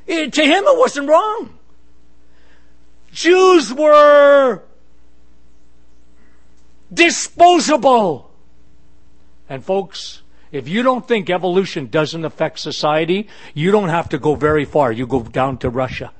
It, 0.06 0.32
to 0.34 0.42
him, 0.42 0.64
it 0.64 0.78
wasn't 0.78 1.08
wrong. 1.08 1.58
Jews 3.12 3.72
were 3.72 4.62
disposable. 6.92 8.30
And 9.48 9.64
folks, 9.64 10.22
if 10.50 10.68
you 10.68 10.82
don't 10.82 11.06
think 11.08 11.30
evolution 11.30 11.86
doesn't 11.86 12.24
affect 12.24 12.58
society, 12.58 13.28
you 13.54 13.70
don't 13.70 13.88
have 13.88 14.08
to 14.10 14.18
go 14.18 14.34
very 14.34 14.64
far. 14.64 14.92
You 14.92 15.06
go 15.06 15.22
down 15.22 15.58
to 15.58 15.70
Russia. 15.70 16.12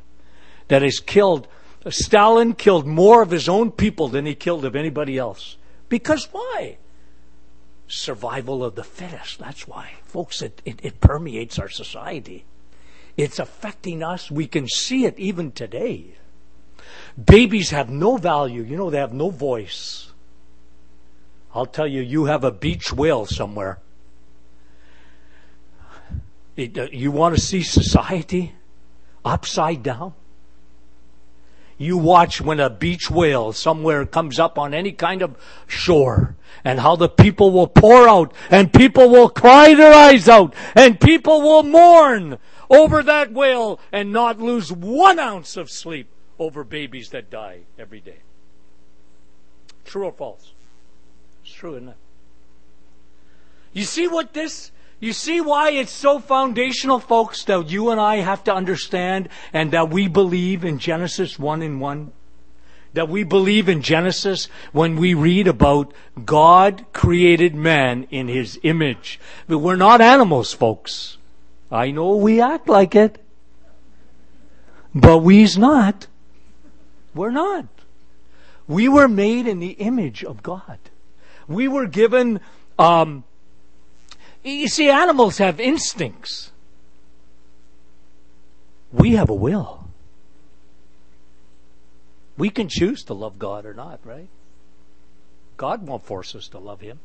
That 0.68 0.82
has 0.82 1.00
killed, 1.00 1.48
Stalin 1.88 2.54
killed 2.54 2.86
more 2.86 3.22
of 3.22 3.30
his 3.30 3.48
own 3.48 3.70
people 3.70 4.08
than 4.08 4.24
he 4.24 4.34
killed 4.34 4.64
of 4.64 4.74
anybody 4.74 5.18
else. 5.18 5.56
Because 5.88 6.28
why? 6.32 6.78
Survival 7.86 8.64
of 8.64 8.74
the 8.74 8.84
fittest. 8.84 9.38
That's 9.38 9.68
why. 9.68 9.92
Folks, 10.04 10.40
it, 10.40 10.62
it, 10.64 10.80
it 10.82 11.00
permeates 11.00 11.58
our 11.58 11.68
society. 11.68 12.46
It's 13.18 13.38
affecting 13.38 14.02
us. 14.02 14.30
We 14.30 14.46
can 14.46 14.66
see 14.66 15.04
it 15.04 15.18
even 15.18 15.52
today. 15.52 16.14
Babies 17.22 17.68
have 17.70 17.90
no 17.90 18.16
value. 18.16 18.62
You 18.62 18.78
know, 18.78 18.88
they 18.88 18.98
have 18.98 19.12
no 19.12 19.28
voice. 19.28 20.11
I'll 21.54 21.66
tell 21.66 21.86
you, 21.86 22.00
you 22.00 22.26
have 22.26 22.44
a 22.44 22.50
beach 22.50 22.92
whale 22.92 23.26
somewhere. 23.26 23.78
Uh, 26.58 26.86
you 26.90 27.10
want 27.10 27.34
to 27.34 27.40
see 27.40 27.62
society 27.62 28.54
upside 29.24 29.82
down? 29.82 30.14
You 31.78 31.98
watch 31.98 32.40
when 32.40 32.60
a 32.60 32.70
beach 32.70 33.10
whale 33.10 33.52
somewhere 33.52 34.06
comes 34.06 34.38
up 34.38 34.58
on 34.58 34.72
any 34.72 34.92
kind 34.92 35.20
of 35.20 35.36
shore 35.66 36.36
and 36.64 36.78
how 36.78 36.96
the 36.96 37.08
people 37.08 37.50
will 37.50 37.66
pour 37.66 38.08
out 38.08 38.32
and 38.50 38.72
people 38.72 39.10
will 39.10 39.28
cry 39.28 39.74
their 39.74 39.92
eyes 39.92 40.28
out 40.28 40.54
and 40.76 41.00
people 41.00 41.42
will 41.42 41.64
mourn 41.64 42.38
over 42.70 43.02
that 43.02 43.32
whale 43.32 43.80
and 43.90 44.12
not 44.12 44.38
lose 44.38 44.70
one 44.70 45.18
ounce 45.18 45.56
of 45.56 45.70
sleep 45.70 46.08
over 46.38 46.62
babies 46.62 47.10
that 47.10 47.30
die 47.30 47.60
every 47.78 48.00
day. 48.00 48.20
True 49.84 50.04
or 50.04 50.12
false? 50.12 50.52
True, 51.62 51.76
it? 51.76 51.94
You 53.72 53.84
see 53.84 54.08
what 54.08 54.32
this, 54.32 54.72
you 54.98 55.12
see 55.12 55.40
why 55.40 55.70
it's 55.70 55.92
so 55.92 56.18
foundational, 56.18 56.98
folks, 56.98 57.44
that 57.44 57.70
you 57.70 57.90
and 57.90 58.00
I 58.00 58.16
have 58.16 58.42
to 58.44 58.52
understand 58.52 59.28
and 59.52 59.70
that 59.70 59.88
we 59.88 60.08
believe 60.08 60.64
in 60.64 60.80
Genesis 60.80 61.38
1 61.38 61.62
and 61.62 61.80
1? 61.80 62.10
That 62.94 63.08
we 63.08 63.22
believe 63.22 63.68
in 63.68 63.80
Genesis 63.80 64.48
when 64.72 64.96
we 64.96 65.14
read 65.14 65.46
about 65.46 65.94
God 66.24 66.84
created 66.92 67.54
man 67.54 68.08
in 68.10 68.26
his 68.26 68.58
image. 68.64 69.20
But 69.46 69.58
we're 69.58 69.76
not 69.76 70.00
animals, 70.00 70.52
folks. 70.52 71.16
I 71.70 71.92
know 71.92 72.16
we 72.16 72.40
act 72.40 72.68
like 72.68 72.96
it. 72.96 73.24
But 74.92 75.18
we's 75.18 75.56
not. 75.56 76.08
We're 77.14 77.30
not. 77.30 77.66
We 78.66 78.88
were 78.88 79.06
made 79.06 79.46
in 79.46 79.60
the 79.60 79.74
image 79.78 80.24
of 80.24 80.42
God. 80.42 80.80
We 81.48 81.68
were 81.68 81.86
given, 81.86 82.40
um, 82.78 83.24
you 84.42 84.68
see, 84.68 84.88
animals 84.88 85.38
have 85.38 85.60
instincts. 85.60 86.50
We 88.92 89.12
have 89.12 89.30
a 89.30 89.34
will. 89.34 89.88
We 92.36 92.50
can 92.50 92.68
choose 92.68 93.04
to 93.04 93.14
love 93.14 93.38
God 93.38 93.66
or 93.66 93.74
not, 93.74 94.00
right? 94.04 94.28
God 95.56 95.86
won't 95.86 96.04
force 96.04 96.34
us 96.34 96.48
to 96.48 96.58
love 96.58 96.80
Him. 96.80 96.98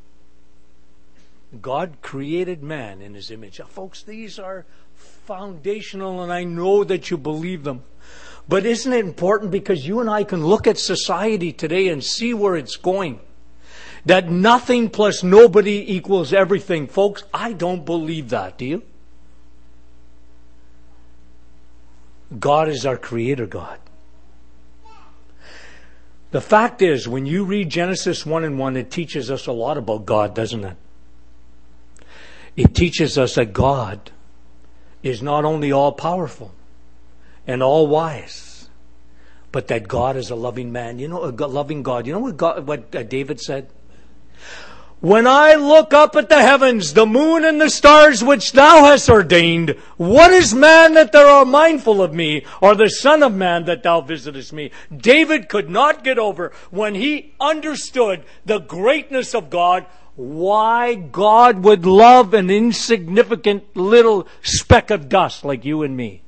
God 1.62 1.98
created 2.02 2.64
man 2.64 3.02
in 3.02 3.14
His 3.14 3.32
image. 3.32 3.60
Now, 3.60 3.66
folks, 3.66 4.04
these 4.04 4.40
are 4.40 4.66
foundational, 4.96 6.24
and 6.24 6.32
I 6.32 6.44
know 6.44 6.84
that 6.84 7.10
you 7.10 7.18
believe 7.18 7.64
them. 7.64 7.84
But 8.50 8.66
isn't 8.66 8.92
it 8.92 9.06
important 9.06 9.52
because 9.52 9.86
you 9.86 10.00
and 10.00 10.10
I 10.10 10.24
can 10.24 10.46
look 10.46 10.68
at 10.68 10.78
society 10.78 11.52
today 11.52 11.90
and 11.90 12.04
see 12.04 12.34
where 12.34 12.56
it's 12.56 12.78
going? 12.78 13.20
That 14.06 14.30
nothing 14.30 14.90
plus 14.90 15.24
nobody 15.24 15.94
equals 15.94 16.34
everything. 16.34 16.88
Folks, 16.88 17.24
I 17.34 17.54
don't 17.54 17.86
believe 17.86 18.30
that. 18.30 18.58
Do 18.58 18.66
you? 18.66 18.84
God 22.40 22.68
is 22.68 22.86
our 22.86 22.98
creator 22.98 23.46
God. 23.46 23.80
The 26.32 26.42
fact 26.42 26.82
is, 26.82 27.08
when 27.08 27.26
you 27.26 27.46
read 27.46 27.70
Genesis 27.70 28.26
1 28.26 28.44
and 28.44 28.60
1, 28.60 28.76
it 28.76 28.92
teaches 28.92 29.32
us 29.32 29.48
a 29.48 29.54
lot 29.54 29.78
about 29.78 30.06
God, 30.06 30.36
doesn't 30.36 30.64
it? 30.64 30.76
It 32.58 32.76
teaches 32.76 33.18
us 33.18 33.36
that 33.36 33.54
God 33.54 34.12
is 35.04 35.22
not 35.22 35.46
only 35.46 35.72
all 35.72 35.94
powerful, 35.94 36.52
and 37.48 37.64
all 37.64 37.88
wise, 37.88 38.70
but 39.52 39.70
that 39.70 39.88
God 39.88 40.18
is 40.18 40.30
a 40.30 40.36
loving 40.36 40.72
man. 40.72 41.00
You 41.00 41.08
know, 41.08 41.24
a 41.24 41.32
loving 41.32 41.82
God. 41.82 42.06
You 42.06 42.14
know 42.14 42.20
what, 42.20 42.38
God, 42.38 42.68
what 42.68 42.94
uh, 42.94 43.04
David 43.04 43.40
said? 43.40 43.70
When 45.00 45.28
I 45.28 45.54
look 45.54 45.94
up 45.94 46.16
at 46.16 46.28
the 46.28 46.42
heavens, 46.42 46.94
the 46.94 47.06
moon 47.06 47.46
and 47.46 47.62
the 47.62 47.70
stars 47.70 48.24
which 48.24 48.54
thou 48.54 48.86
hast 48.86 49.10
ordained, 49.10 49.72
what 49.98 50.32
is 50.32 50.56
man 50.56 50.96
that 50.96 51.12
thou 51.12 51.40
art 51.40 51.48
mindful 51.48 52.02
of 52.02 52.14
me, 52.14 52.46
or 52.62 52.74
the 52.74 52.90
son 52.90 53.22
of 53.22 53.36
man 53.36 53.66
that 53.66 53.84
thou 53.84 54.02
visitest 54.02 54.54
me? 54.54 54.72
David 54.96 55.50
could 55.50 55.70
not 55.70 56.04
get 56.04 56.18
over 56.18 56.52
when 56.72 56.96
he 56.96 57.34
understood 57.40 58.24
the 58.46 58.60
greatness 58.60 59.36
of 59.36 59.52
God, 59.52 59.86
why 60.16 60.96
God 60.96 61.64
would 61.64 61.86
love 61.86 62.34
an 62.34 62.50
insignificant 62.50 63.76
little 63.76 64.28
speck 64.42 64.90
of 64.90 65.10
dust 65.10 65.46
like 65.46 65.64
you 65.64 65.84
and 65.84 65.96
me 65.96 66.24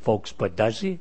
folks, 0.00 0.32
but 0.32 0.56
does 0.56 0.80
he? 0.80 0.98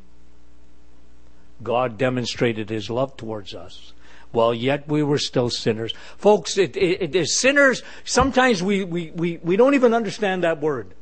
God 1.63 1.97
demonstrated 1.97 2.69
his 2.69 2.89
love 2.89 3.17
towards 3.17 3.53
us. 3.53 3.93
While 4.31 4.53
yet 4.53 4.87
we 4.87 5.01
were 5.01 5.17
still 5.17 5.49
sinners. 5.49 5.93
Folks, 6.17 6.57
it, 6.57 6.77
it, 6.77 7.15
it 7.15 7.27
sinners, 7.27 7.81
sometimes 8.03 8.61
we, 8.61 8.83
we, 8.83 9.11
we, 9.11 9.37
we 9.37 9.57
don't 9.57 9.73
even 9.73 9.93
understand 9.93 10.43
that 10.43 10.61
word. 10.61 10.93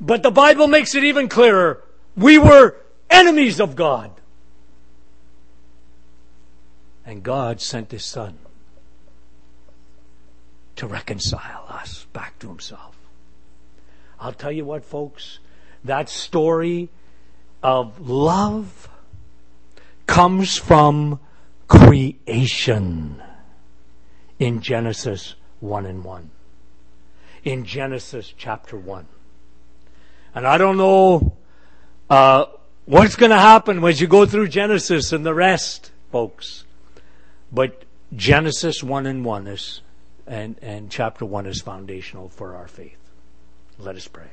But 0.00 0.22
the 0.22 0.30
Bible 0.30 0.66
makes 0.66 0.94
it 0.94 1.04
even 1.04 1.28
clearer. 1.28 1.82
We 2.16 2.38
were 2.38 2.76
enemies 3.08 3.60
of 3.60 3.76
God. 3.76 4.10
And 7.04 7.22
God 7.22 7.60
sent 7.60 7.92
His 7.92 8.04
Son 8.04 8.36
to 10.74 10.86
reconcile 10.88 11.66
us 11.68 12.06
back 12.12 12.38
to 12.40 12.48
Himself. 12.48 12.96
I'll 14.18 14.32
tell 14.32 14.52
you 14.52 14.64
what, 14.64 14.84
folks, 14.84 15.38
that 15.84 16.08
story 16.08 16.88
of 17.62 18.08
love 18.08 18.88
comes 20.06 20.56
from 20.56 21.20
creation 21.68 23.22
in 24.38 24.60
Genesis 24.60 25.34
1 25.60 25.86
and 25.86 26.04
1. 26.04 26.30
In 27.44 27.64
Genesis 27.64 28.32
chapter 28.36 28.76
1. 28.76 29.06
And 30.34 30.46
I 30.46 30.58
don't 30.58 30.76
know 30.76 31.36
uh, 32.10 32.46
what's 32.84 33.16
going 33.16 33.30
to 33.30 33.38
happen 33.38 33.82
as 33.84 34.00
you 34.00 34.06
go 34.06 34.26
through 34.26 34.48
Genesis 34.48 35.12
and 35.12 35.24
the 35.24 35.34
rest, 35.34 35.90
folks. 36.12 36.64
But 37.52 37.84
Genesis 38.14 38.82
1 38.82 39.06
and 39.06 39.24
1 39.24 39.46
is, 39.46 39.80
and, 40.26 40.58
and 40.60 40.90
chapter 40.90 41.24
1 41.24 41.46
is 41.46 41.60
foundational 41.60 42.28
for 42.28 42.54
our 42.56 42.68
faith. 42.68 42.98
Let 43.78 43.96
us 43.96 44.08
pray. 44.08 44.28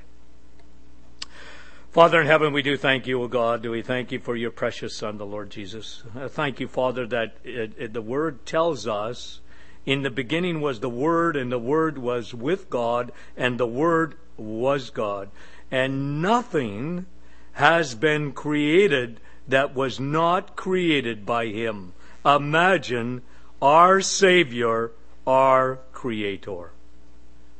Father 1.93 2.19
in 2.19 2.25
heaven, 2.25 2.53
we 2.53 2.63
do 2.63 2.75
thank 2.75 3.05
you, 3.05 3.21
O 3.21 3.27
God. 3.27 3.61
Do 3.61 3.69
we 3.69 3.83
thank 3.83 4.11
you 4.11 4.17
for 4.17 4.35
your 4.35 4.49
precious 4.49 4.95
Son, 4.95 5.19
the 5.19 5.27
Lord 5.27 5.51
Jesus. 5.51 6.01
Thank 6.29 6.59
you, 6.59 6.67
Father, 6.67 7.05
that 7.05 7.35
it, 7.43 7.73
it, 7.77 7.93
the 7.93 8.01
Word 8.01 8.47
tells 8.47 8.87
us 8.87 9.41
in 9.85 10.01
the 10.01 10.09
beginning 10.09 10.59
was 10.59 10.79
the 10.79 10.89
Word, 10.89 11.35
and 11.35 11.51
the 11.51 11.59
Word 11.59 11.99
was 11.99 12.33
with 12.33 12.67
God, 12.67 13.11
and 13.37 13.59
the 13.59 13.67
Word 13.67 14.15
was 14.37 14.89
God. 14.89 15.29
And 15.69 16.19
nothing 16.19 17.05
has 17.51 17.93
been 17.93 18.31
created 18.31 19.19
that 19.47 19.75
was 19.75 19.99
not 19.99 20.55
created 20.55 21.27
by 21.27 21.45
Him. 21.45 21.93
Imagine 22.25 23.21
our 23.61 24.01
Savior, 24.01 24.93
our 25.27 25.77
Creator. 25.91 26.71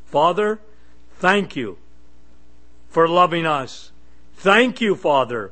Father, 0.06 0.60
thank 1.18 1.56
you 1.56 1.78
for 2.90 3.08
loving 3.08 3.46
us. 3.46 3.92
Thank 4.36 4.82
you, 4.82 4.96
Father, 4.96 5.52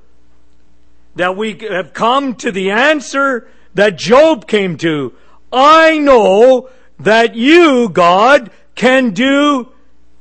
that 1.16 1.38
we 1.38 1.58
have 1.70 1.94
come 1.94 2.36
to 2.36 2.52
the 2.52 2.72
answer 2.72 3.48
that 3.74 3.98
Job 3.98 4.48
came 4.48 4.78
to. 4.78 5.14
I 5.52 5.98
know 5.98 6.70
that 7.00 7.36
you, 7.36 7.90
God, 7.90 8.52
can 8.76 9.12
do 9.12 9.72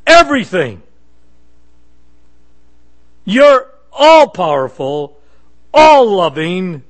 everything. 0.07 0.83
You're 3.25 3.71
all 3.93 4.29
powerful, 4.29 5.19
all 5.73 6.11
loving, 6.17 6.85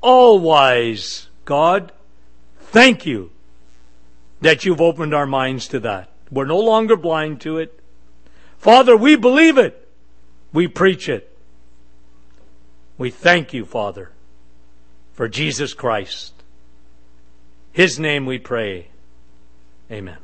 all 0.00 0.38
wise. 0.38 1.28
God, 1.44 1.92
thank 2.58 3.06
you 3.06 3.30
that 4.40 4.64
you've 4.64 4.80
opened 4.80 5.14
our 5.14 5.26
minds 5.26 5.68
to 5.68 5.80
that. 5.80 6.10
We're 6.30 6.46
no 6.46 6.58
longer 6.58 6.96
blind 6.96 7.40
to 7.42 7.58
it. 7.58 7.78
Father, 8.58 8.96
we 8.96 9.16
believe 9.16 9.58
it. 9.58 9.79
We 10.52 10.68
preach 10.68 11.08
it. 11.08 11.36
We 12.98 13.10
thank 13.10 13.52
you, 13.52 13.64
Father, 13.64 14.10
for 15.12 15.28
Jesus 15.28 15.74
Christ. 15.74 16.34
His 17.72 17.98
name 17.98 18.26
we 18.26 18.38
pray. 18.38 18.88
Amen. 19.90 20.18